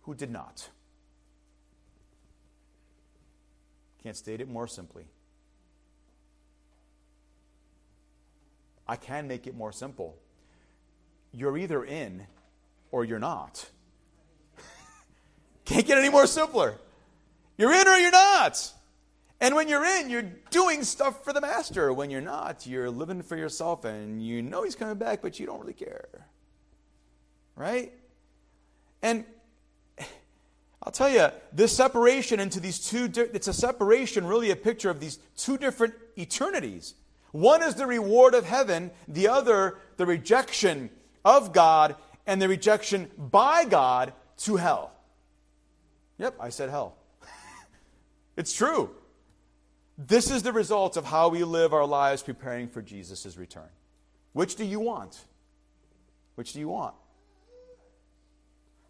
[0.03, 0.69] who did not.
[4.03, 5.05] Can't state it more simply.
[8.89, 10.17] I can make it more simple.
[11.33, 12.27] You're either in
[12.91, 13.69] or you're not.
[15.65, 16.77] Can't get any more simpler.
[17.57, 18.73] You're in or you're not.
[19.41, 21.93] And when you're in, you're doing stuff for the master.
[21.93, 25.47] When you're not, you're living for yourself and you know he's coming back, but you
[25.47, 26.27] don't really care.
[27.57, 27.93] Right?
[29.03, 29.25] And
[30.83, 35.01] I'll tell you, this separation into these two, it's a separation, really a picture of
[35.01, 36.95] these two different eternities.
[37.33, 40.91] One is the reward of heaven, the other, the rejection
[41.25, 41.97] of God
[42.27, 44.93] and the rejection by God to hell.
[46.19, 46.97] Yep, I said hell.
[48.37, 48.91] it's true.
[50.07, 53.69] This is the result of how we live our lives preparing for Jesus' return.
[54.33, 55.21] Which do you want?
[56.37, 56.95] Which do you want?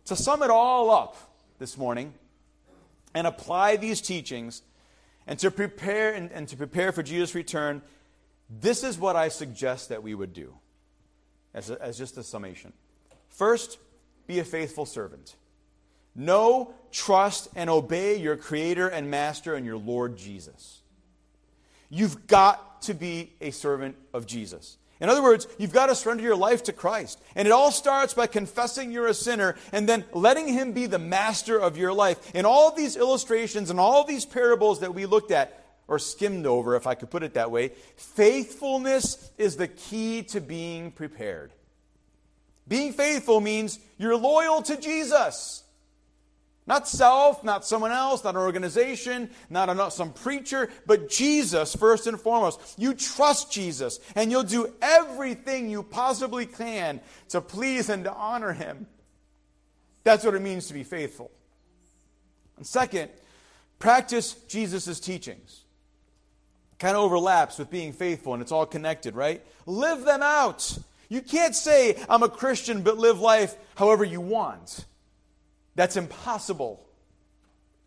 [0.04, 1.16] To sum it all up
[1.58, 2.14] this morning
[3.12, 4.62] and apply these teachings
[5.26, 7.82] and to prepare and, and to prepare for Jesus' return,
[8.48, 10.54] this is what I suggest that we would do
[11.54, 12.72] as, a, as just a summation.
[13.28, 13.78] First,
[14.28, 15.34] be a faithful servant.
[16.14, 20.79] Know, trust, and obey your Creator and Master and your Lord Jesus.
[21.90, 24.78] You've got to be a servant of Jesus.
[25.00, 27.20] In other words, you've got to surrender your life to Christ.
[27.34, 30.98] And it all starts by confessing you're a sinner and then letting Him be the
[30.98, 32.34] master of your life.
[32.34, 35.56] In all these illustrations and all these parables that we looked at,
[35.88, 40.40] or skimmed over, if I could put it that way, faithfulness is the key to
[40.40, 41.50] being prepared.
[42.68, 45.64] Being faithful means you're loyal to Jesus.
[46.70, 52.18] Not self, not someone else, not an organization, not some preacher, but Jesus first and
[52.20, 52.78] foremost.
[52.78, 57.00] You trust Jesus, and you'll do everything you possibly can
[57.30, 58.86] to please and to honor Him.
[60.04, 61.32] That's what it means to be faithful.
[62.56, 63.10] And second,
[63.80, 65.64] practice Jesus' teachings.
[66.78, 69.44] Kind of overlaps with being faithful, and it's all connected, right?
[69.66, 70.78] Live them out.
[71.08, 74.84] You can't say, I'm a Christian, but live life however you want.
[75.80, 76.86] That's impossible.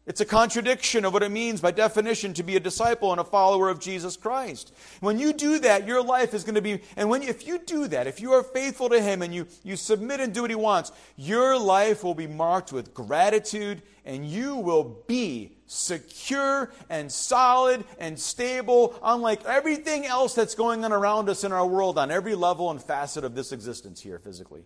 [0.08, 3.24] It's a contradiction of what it means by definition to be a disciple and a
[3.24, 4.74] follower of Jesus Christ.
[5.00, 7.88] When you do that, your life is going to be, and when if you do
[7.90, 10.56] that, if you are faithful to Him and you, you submit and do what He
[10.56, 17.86] wants, your life will be marked with gratitude and you will be secure and solid
[18.00, 22.34] and stable, unlike everything else that's going on around us in our world on every
[22.34, 24.64] level and facet of this existence here physically.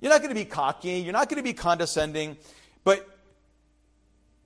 [0.00, 2.36] You're not going to be cocky, you're not going to be condescending,
[2.84, 3.06] but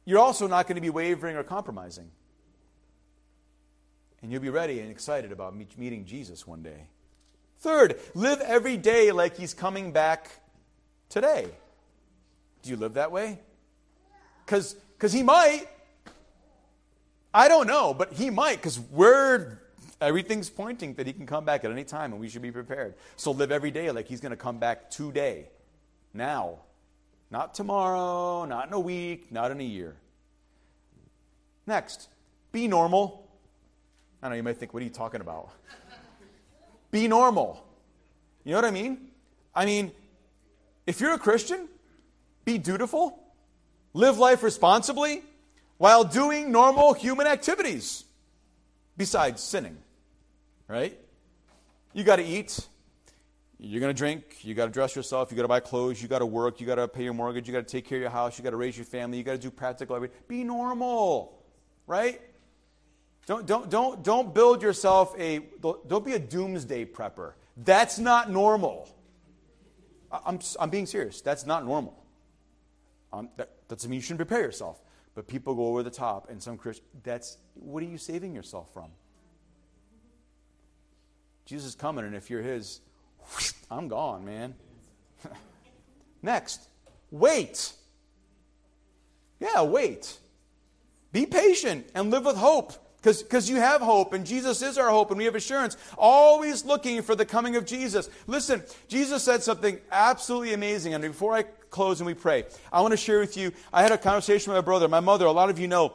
[0.05, 2.11] you're also not going to be wavering or compromising.
[4.21, 6.89] And you'll be ready and excited about meeting Jesus one day.
[7.61, 10.31] Third, live every day like he's coming back
[11.09, 11.49] today.
[12.63, 13.39] Do you live that way?
[14.45, 14.77] Because
[15.13, 15.67] he might.
[17.33, 19.59] I don't know, but he might because we're
[20.01, 22.95] everything's pointing that he can come back at any time and we should be prepared.
[23.17, 25.49] So live every day like he's going to come back today,
[26.13, 26.59] now.
[27.31, 29.97] Not tomorrow, not in a week, not in a year.
[31.67, 32.09] Next,
[32.53, 33.29] be normal.
[34.23, 35.51] I know you might think, what are you talking about?
[36.91, 37.67] be normal.
[38.45, 39.09] You know what I mean?
[39.55, 39.91] I mean,
[40.87, 41.69] if you're a Christian,
[42.45, 43.19] be dutiful,
[43.95, 45.23] live life responsibly
[45.79, 48.05] while doing normal human activities
[48.97, 49.77] besides sinning.
[50.69, 50.99] Right?
[51.93, 52.67] You got to eat.
[53.59, 54.39] You're going to drink.
[54.43, 55.31] You got to dress yourself.
[55.31, 56.03] You got to buy clothes.
[56.03, 56.61] You got to work.
[56.61, 57.47] You got to pay your mortgage.
[57.47, 58.39] You got to take care of your house.
[58.39, 59.19] You got to raise your family.
[59.19, 60.19] You got to do practical everything.
[60.29, 61.43] Be normal.
[61.87, 62.21] Right?
[63.27, 67.33] Don't, don't, don't, don't build yourself a, don't be a doomsday prepper.
[67.57, 68.89] That's not normal.
[70.13, 71.21] I'm, I'm being serious.
[71.21, 72.05] That's not normal.
[73.13, 74.81] Um, that doesn't mean you shouldn't prepare yourself.
[75.15, 78.73] But people go over the top, and some Christians, that's, what are you saving yourself
[78.75, 78.91] from?
[81.47, 82.81] Jesus is coming, and if you're his,
[83.71, 84.55] I'm gone, man.
[86.23, 86.61] Next,
[87.11, 87.73] wait.
[89.41, 90.19] Yeah, wait.
[91.13, 92.73] Be patient and live with hope
[93.05, 95.77] because you have hope and Jesus is our hope and we have assurance.
[95.99, 98.09] Always looking for the coming of Jesus.
[98.27, 100.95] Listen, Jesus said something absolutely amazing.
[100.95, 103.53] And before I close and we pray, I want to share with you.
[103.73, 104.89] I had a conversation with my brother.
[104.89, 105.95] My mother, a lot of you know,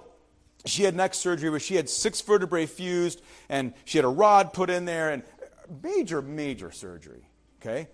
[0.65, 4.53] she had neck surgery where she had six vertebrae fused and she had a rod
[4.53, 5.23] put in there and
[5.83, 7.27] major, major surgery.
[7.61, 7.87] Okay?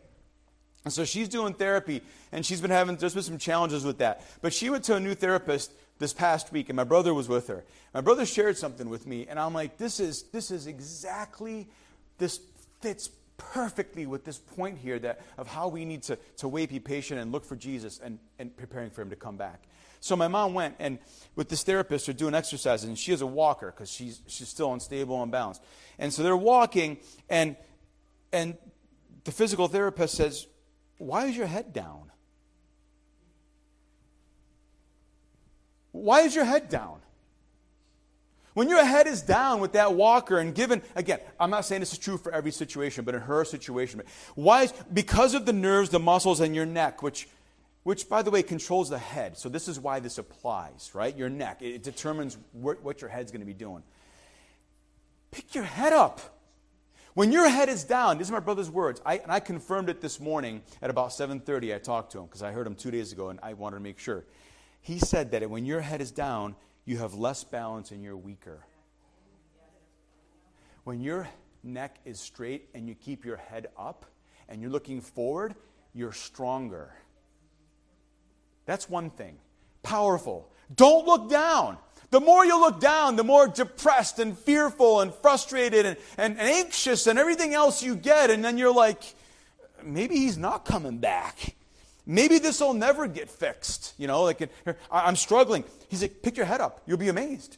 [0.83, 2.01] And so she's doing therapy
[2.31, 4.21] and she's been having, there's been some challenges with that.
[4.41, 7.47] But she went to a new therapist this past week, and my brother was with
[7.47, 7.63] her.
[7.93, 11.69] My brother shared something with me, and I'm like, this is, this is exactly,
[12.17, 12.41] this
[12.81, 16.79] fits perfectly with this point here that, of how we need to, to wait, be
[16.79, 19.63] patient, and look for Jesus and, and preparing for him to come back.
[20.05, 20.99] So my mom went and
[21.35, 24.71] with this therapist, they're doing exercises, and she has a walker because she's, she's still
[24.71, 25.63] unstable and balanced.
[25.97, 27.55] And so they're walking, and,
[28.31, 28.55] and
[29.23, 30.45] the physical therapist says,
[30.99, 32.11] Why is your head down?
[35.91, 36.99] Why is your head down?
[38.53, 41.93] When your head is down with that walker and given, again, I'm not saying this
[41.93, 44.03] is true for every situation, but in her situation,
[44.35, 47.27] why is, because of the nerves, the muscles, and your neck, which
[47.85, 49.37] which, by the way, controls the head.
[49.37, 51.15] So this is why this applies, right?
[51.15, 51.61] Your neck.
[51.61, 53.83] It determines what, what your head's going to be doing.
[55.29, 56.19] Pick your head up.
[57.13, 59.03] When your head is down, these are my brother's words.
[59.05, 61.75] I, and I confirmed it this morning at about 7.30.
[61.75, 63.83] I talked to him because I heard him two days ago and I wanted to
[63.83, 64.25] make sure.
[64.81, 66.55] He said that when your head is down,
[66.85, 68.65] you have less balance and you're weaker.
[70.85, 71.29] When your
[71.63, 74.07] neck is straight and you keep your head up
[74.49, 75.53] and you're looking forward,
[75.93, 76.91] you're stronger.
[78.65, 79.37] That's one thing.
[79.83, 80.49] Powerful.
[80.75, 81.77] Don't look down.
[82.11, 86.47] The more you look down, the more depressed and fearful and frustrated and, and, and
[86.47, 88.29] anxious and everything else you get.
[88.29, 89.03] And then you're like,
[89.83, 91.55] maybe he's not coming back.
[92.05, 93.93] Maybe this will never get fixed.
[93.97, 94.49] You know, like
[94.91, 95.63] I'm struggling.
[95.89, 96.81] He's like, pick your head up.
[96.85, 97.57] You'll be amazed.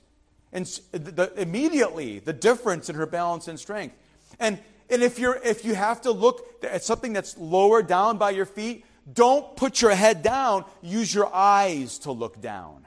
[0.54, 3.96] And the, the, immediately, the difference in her balance and strength.
[4.40, 8.32] And, and if, you're, if you have to look at something that's lower down by
[8.32, 10.66] your feet, don't put your head down.
[10.82, 12.86] Use your eyes to look down.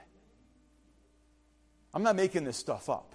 [1.93, 3.15] I'm not making this stuff up.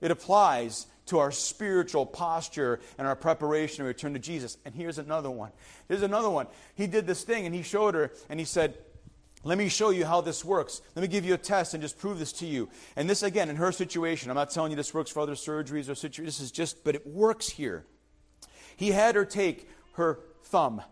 [0.00, 4.58] It applies to our spiritual posture and our preparation to return to Jesus.
[4.64, 5.52] And here's another one.
[5.88, 6.48] Here's another one.
[6.74, 8.76] He did this thing and he showed her and he said,
[9.44, 10.82] let me show you how this works.
[10.96, 12.68] Let me give you a test and just prove this to you.
[12.96, 15.88] And this, again, in her situation, I'm not telling you this works for other surgeries
[15.88, 16.38] or situations.
[16.38, 17.84] This is just, but it works here.
[18.76, 20.82] He had her take her thumb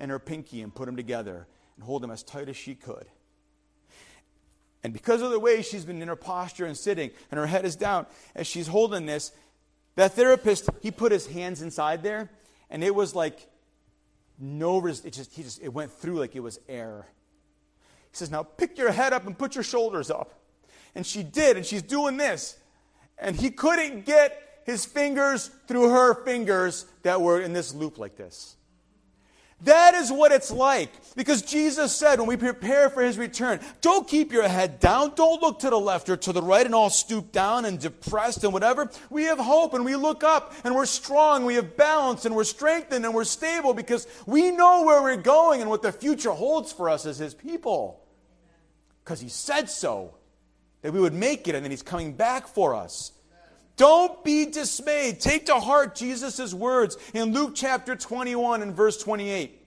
[0.00, 1.46] and her pinky and put them together
[1.76, 3.06] and hold them as tight as she could.
[4.82, 7.64] And because of the way she's been in her posture and sitting, and her head
[7.64, 9.30] is down, as she's holding this,
[9.94, 12.30] that therapist, he put his hands inside there,
[12.70, 13.46] and it was like
[14.40, 17.06] no, res- it just, he just, it went through like it was air.
[18.10, 20.40] He says, now pick your head up and put your shoulders up.
[20.94, 22.56] And she did, and she's doing this.
[23.18, 28.16] And he couldn't get his fingers through her fingers that were in this loop like
[28.16, 28.56] this.
[29.62, 30.90] That is what it's like.
[31.16, 35.12] Because Jesus said when we prepare for his return, don't keep your head down.
[35.14, 38.44] Don't look to the left or to the right and all stoop down and depressed
[38.44, 38.90] and whatever.
[39.10, 41.44] We have hope and we look up and we're strong.
[41.44, 45.60] We have balance and we're strengthened and we're stable because we know where we're going
[45.60, 48.00] and what the future holds for us as his people.
[49.04, 50.14] Because he said so,
[50.82, 53.12] that we would make it and then he's coming back for us.
[53.80, 55.20] Don't be dismayed.
[55.20, 59.58] Take to heart Jesus' words in Luke chapter 21 and verse 28.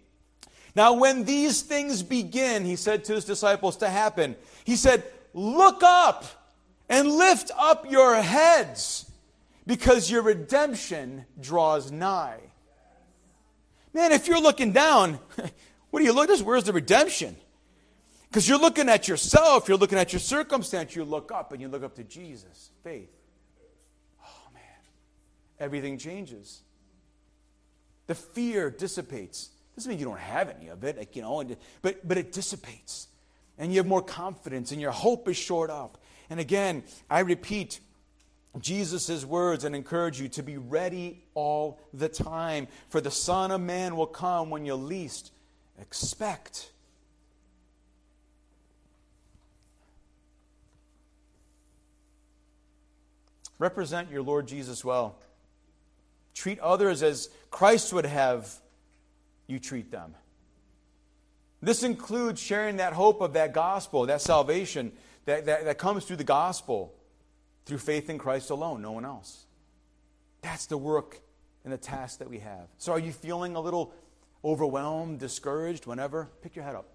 [0.76, 4.36] Now, when these things begin, he said to his disciples to happen,
[4.66, 5.03] he said,
[5.34, 6.26] Look up
[6.88, 9.11] and lift up your heads
[9.66, 12.38] because your redemption draws nigh.
[13.95, 15.18] Man, if you're looking down,
[15.89, 16.41] what are you looking at?
[16.41, 17.36] Where's the redemption?
[18.30, 21.68] Because you're looking at yourself, you're looking at your circumstance, you look up and you
[21.68, 22.70] look up to Jesus.
[22.84, 23.09] Faith
[25.64, 26.61] everything changes.
[28.07, 29.49] The fear dissipates.
[29.76, 31.43] Doesn't mean you don't have any of it, like, you know,
[31.82, 33.07] but, but it dissipates.
[33.57, 35.97] And you have more confidence, and your hope is shored up.
[36.30, 37.80] And again, I repeat
[38.59, 43.61] Jesus' words and encourage you to be ready all the time, for the Son of
[43.61, 45.32] Man will come when you least
[45.80, 46.72] expect.
[53.57, 55.16] Represent your Lord Jesus well.
[56.34, 58.54] Treat others as Christ would have
[59.48, 60.16] you treat them.
[61.62, 64.92] This includes sharing that hope of that gospel, that salvation
[65.26, 66.94] that, that, that comes through the gospel,
[67.66, 69.46] through faith in Christ alone, no one else.
[70.42, 71.22] That's the work
[71.64, 72.68] and the task that we have.
[72.78, 73.94] So, are you feeling a little
[74.44, 76.30] overwhelmed, discouraged, whenever?
[76.42, 76.88] Pick your head up.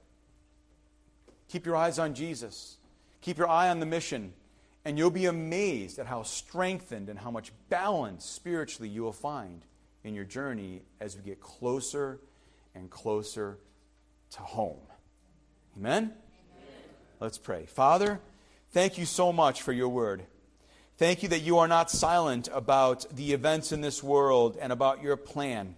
[1.48, 2.76] Keep your eyes on Jesus.
[3.22, 4.34] Keep your eye on the mission.
[4.88, 9.60] And you'll be amazed at how strengthened and how much balance spiritually you will find
[10.02, 12.20] in your journey as we get closer
[12.74, 13.58] and closer
[14.30, 14.80] to home.
[15.76, 16.04] Amen?
[16.04, 16.14] Amen?
[17.20, 17.66] Let's pray.
[17.66, 18.18] Father,
[18.70, 20.22] thank you so much for your word.
[20.96, 25.02] Thank you that you are not silent about the events in this world and about
[25.02, 25.76] your plan.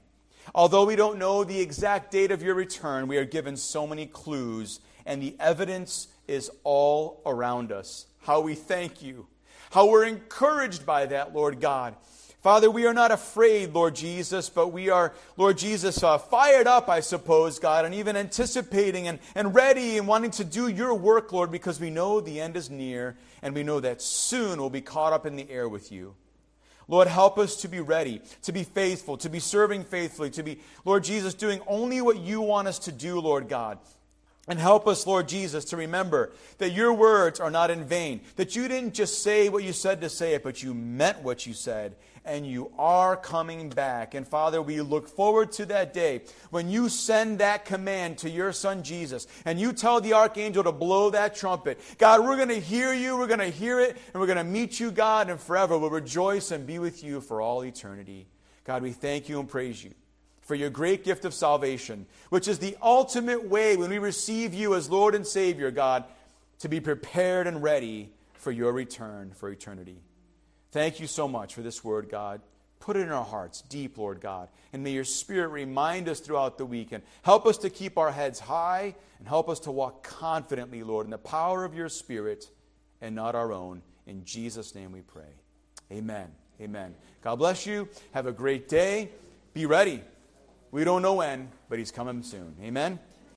[0.55, 4.07] Although we don't know the exact date of your return, we are given so many
[4.07, 9.27] clues, and the evidence is all around us how we thank you,
[9.71, 11.95] how we're encouraged by that, Lord God.
[12.43, 16.89] Father, we are not afraid, Lord Jesus, but we are, Lord Jesus, uh, fired up,
[16.89, 21.33] I suppose, God, and even anticipating and, and ready and wanting to do your work,
[21.33, 24.81] Lord, because we know the end is near and we know that soon we'll be
[24.81, 26.14] caught up in the air with you.
[26.89, 30.61] Lord, help us to be ready, to be faithful, to be serving faithfully, to be,
[30.87, 33.79] Lord Jesus, doing only what you want us to do, Lord God.
[34.49, 38.57] And help us, Lord Jesus, to remember that your words are not in vain, that
[38.57, 41.53] you didn't just say what you said to say it, but you meant what you
[41.53, 44.14] said, and you are coming back.
[44.14, 48.53] And Father, we look forward to that day when you send that command to your
[48.53, 51.78] Son Jesus, and you tell the archangel to blow that trumpet.
[51.99, 54.45] God, we're going to hear you, we're going to hear it, and we're going to
[54.45, 58.26] meet you, God, and forever we'll rejoice and be with you for all eternity.
[58.64, 59.95] God, we thank you and praise you
[60.51, 64.74] for your great gift of salvation, which is the ultimate way when we receive you
[64.74, 66.03] as Lord and Savior, God,
[66.59, 70.01] to be prepared and ready for your return for eternity.
[70.72, 72.40] Thank you so much for this word, God.
[72.80, 74.48] Put it in our hearts deep, Lord God.
[74.72, 78.11] And may your Spirit remind us throughout the week and help us to keep our
[78.11, 82.51] heads high and help us to walk confidently, Lord, in the power of your Spirit
[83.01, 83.82] and not our own.
[84.09, 85.30] In Jesus' name we pray.
[85.92, 86.26] Amen.
[86.61, 86.96] Amen.
[87.22, 87.88] God bless you.
[88.14, 89.11] Have a great day.
[89.55, 90.03] Be ready.
[90.73, 92.57] We don't know when, but he's coming soon.
[92.62, 92.99] Amen.